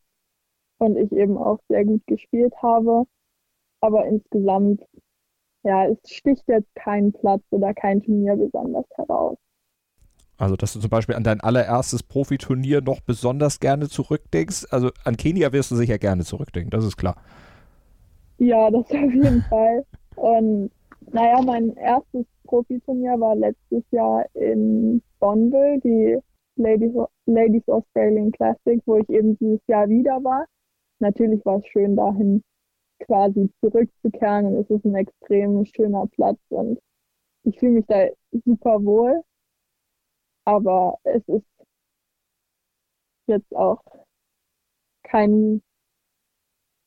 und 0.80 0.98
ich 0.98 1.12
eben 1.12 1.38
auch 1.38 1.60
sehr 1.70 1.86
gut 1.86 2.06
gespielt 2.08 2.54
habe. 2.62 3.06
Aber 3.82 4.06
insgesamt, 4.06 4.82
ja, 5.64 5.88
es 5.88 5.98
sticht 6.06 6.44
jetzt 6.48 6.74
kein 6.76 7.12
Platz 7.14 7.42
oder 7.52 7.74
kein 7.74 8.02
Turnier 8.02 8.36
besonders 8.36 8.86
heraus. 8.96 9.38
Also, 10.38 10.56
dass 10.56 10.72
du 10.74 10.80
zum 10.80 10.90
Beispiel 10.90 11.16
an 11.16 11.24
dein 11.24 11.42
allererstes 11.42 12.02
Profiturnier 12.02 12.82
noch 12.82 13.02
besonders 13.02 13.60
gerne 13.60 13.90
zurückdenkst. 13.90 14.68
Also 14.72 14.90
an 15.04 15.18
Kenia 15.18 15.52
wirst 15.52 15.72
du 15.72 15.76
sicher 15.76 15.98
gerne 15.98 16.24
zurückdenken, 16.24 16.72
das 16.72 16.86
ist 16.86 16.96
klar. 16.96 17.18
Ja, 18.38 18.72
das 18.72 18.86
auf 18.90 19.14
jeden 19.14 19.42
Fall. 19.44 19.86
Und 20.16 20.72
naja, 21.12 21.42
mein 21.42 21.74
erstes 21.76 22.26
Profiturnier 22.46 23.20
war 23.20 23.36
letztes 23.36 23.84
Jahr 23.92 24.26
in 24.34 25.02
Bonneville, 25.20 25.80
die 25.84 26.18
Ladies, 26.56 26.94
Ladies 27.26 27.68
Australian 27.68 28.32
Classic, 28.32 28.82
wo 28.86 28.98
ich 28.98 29.10
eben 29.10 29.38
dieses 29.40 29.62
Jahr 29.68 29.90
wieder 29.90 30.24
war. 30.24 30.46
Natürlich 31.00 31.46
war 31.46 31.58
es 31.58 31.68
schön, 31.68 31.96
dahin 31.96 32.44
quasi 33.00 33.50
zurückzukehren 33.62 34.46
und 34.48 34.56
es 34.58 34.70
ist 34.70 34.86
ein 34.86 34.96
extrem 34.96 35.66
schöner 35.66 36.08
Platz 36.08 36.40
und 36.50 36.80
ich 37.44 37.58
fühle 37.60 37.74
mich 37.74 37.86
da 37.88 38.08
super 38.46 38.84
wohl. 38.84 39.24
Aber 40.46 40.98
es 41.04 41.22
ist 41.28 41.46
jetzt 43.28 43.56
auch 43.56 43.82
kein 45.04 45.62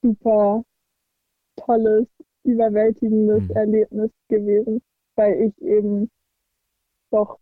super 0.02 0.64
tolles, 1.56 2.06
überwältigendes 2.44 3.48
mhm. 3.48 3.56
Erlebnis 3.56 4.10
gewesen, 4.28 4.82
weil 5.16 5.42
ich 5.42 5.62
eben 5.62 6.10
doch 7.10 7.38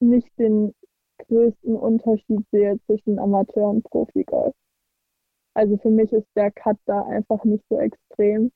nicht 0.00 0.30
den 0.38 0.74
größten 1.26 1.76
Unterschied 1.76 2.46
sehe 2.50 2.78
zwischen 2.86 3.18
Amateur 3.18 3.70
und 3.70 3.84
Profi-Golf. 3.84 4.54
Also 5.54 5.76
für 5.78 5.90
mich 5.90 6.12
ist 6.12 6.26
der 6.36 6.50
Cut 6.52 6.78
da 6.86 7.02
einfach 7.02 7.44
nicht 7.44 7.64
so 7.68 7.78
extrem 7.78 8.52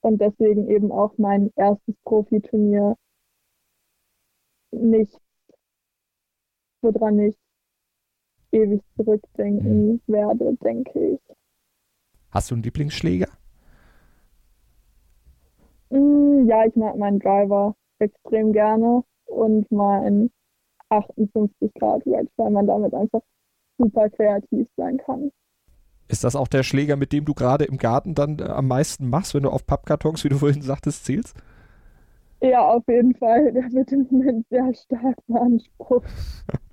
und 0.00 0.20
deswegen 0.20 0.68
eben 0.68 0.92
auch 0.92 1.16
mein 1.18 1.50
erstes 1.56 1.94
Profiturnier 2.04 2.96
nicht, 4.70 5.20
woran 6.82 7.18
ich 7.20 7.36
ewig 8.52 8.82
zurückdenken 8.96 9.92
mhm. 9.92 10.00
werde, 10.06 10.56
denke 10.62 11.14
ich. 11.14 11.20
Hast 12.30 12.50
du 12.50 12.54
einen 12.54 12.64
Lieblingsschläger? 12.64 13.28
Mm, 15.90 16.48
ja, 16.48 16.64
ich 16.66 16.74
mag 16.76 16.96
meinen 16.96 17.20
Driver 17.20 17.76
extrem 17.98 18.52
gerne 18.52 19.04
und 19.26 19.70
mein 19.70 20.30
58 20.88 21.72
Grad 21.74 22.04
Wedge, 22.06 22.30
weil 22.36 22.50
man 22.50 22.66
damit 22.66 22.94
einfach 22.94 23.22
super 23.78 24.08
kreativ 24.10 24.68
sein 24.76 24.98
kann. 24.98 25.30
Ist 26.08 26.24
das 26.24 26.36
auch 26.36 26.48
der 26.48 26.62
Schläger, 26.62 26.96
mit 26.96 27.12
dem 27.12 27.24
du 27.24 27.34
gerade 27.34 27.64
im 27.64 27.78
Garten 27.78 28.14
dann 28.14 28.38
äh, 28.38 28.44
am 28.44 28.68
meisten 28.68 29.08
machst, 29.08 29.34
wenn 29.34 29.42
du 29.44 29.50
auf 29.50 29.66
Pappkartons, 29.66 30.24
wie 30.24 30.28
du 30.28 30.38
vorhin 30.38 30.62
sagtest, 30.62 31.04
zielst? 31.04 31.34
Ja, 32.42 32.60
auf 32.60 32.84
jeden 32.88 33.14
Fall. 33.14 33.52
Der 33.52 33.72
wird 33.72 33.90
im 33.92 34.06
Moment 34.10 34.46
sehr 34.50 34.74
stark 34.74 35.16
beansprucht. 35.26 36.08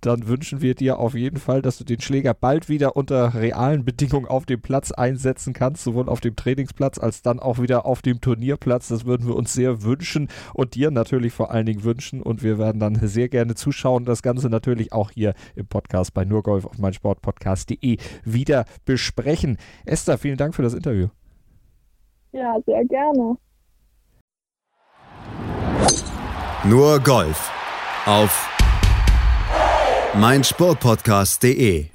dann 0.00 0.26
wünschen 0.26 0.60
wir 0.60 0.74
dir 0.74 0.98
auf 0.98 1.14
jeden 1.14 1.38
Fall, 1.38 1.62
dass 1.62 1.78
du 1.78 1.84
den 1.84 2.00
Schläger 2.00 2.34
bald 2.34 2.68
wieder 2.68 2.96
unter 2.96 3.34
realen 3.34 3.84
Bedingungen 3.84 4.26
auf 4.26 4.46
dem 4.46 4.60
Platz 4.60 4.92
einsetzen 4.92 5.52
kannst, 5.52 5.84
sowohl 5.84 6.08
auf 6.08 6.20
dem 6.20 6.36
Trainingsplatz 6.36 6.98
als 6.98 7.22
dann 7.22 7.40
auch 7.40 7.60
wieder 7.60 7.86
auf 7.86 8.02
dem 8.02 8.20
Turnierplatz. 8.20 8.88
Das 8.88 9.04
würden 9.04 9.26
wir 9.26 9.36
uns 9.36 9.52
sehr 9.52 9.82
wünschen 9.82 10.28
und 10.54 10.74
dir 10.74 10.90
natürlich 10.90 11.32
vor 11.32 11.50
allen 11.50 11.66
Dingen 11.66 11.84
wünschen. 11.84 12.22
Und 12.22 12.42
wir 12.42 12.58
werden 12.58 12.80
dann 12.80 12.94
sehr 12.94 13.28
gerne 13.28 13.54
zuschauen. 13.54 14.04
Das 14.04 14.22
Ganze 14.22 14.48
natürlich 14.48 14.92
auch 14.92 15.10
hier 15.10 15.34
im 15.54 15.66
Podcast 15.66 16.14
bei 16.14 16.24
Nurgolf 16.24 16.66
auf 16.66 16.78
meinsportpodcast.de 16.78 17.98
wieder 18.24 18.64
besprechen. 18.84 19.58
Esther, 19.84 20.18
vielen 20.18 20.36
Dank 20.36 20.54
für 20.54 20.62
das 20.62 20.74
Interview. 20.74 21.08
Ja, 22.32 22.56
sehr 22.64 22.84
gerne. 22.86 23.36
Nur 26.64 27.00
Golf 27.00 27.50
auf 28.06 28.61
meinsportpodcast.de 30.14 31.91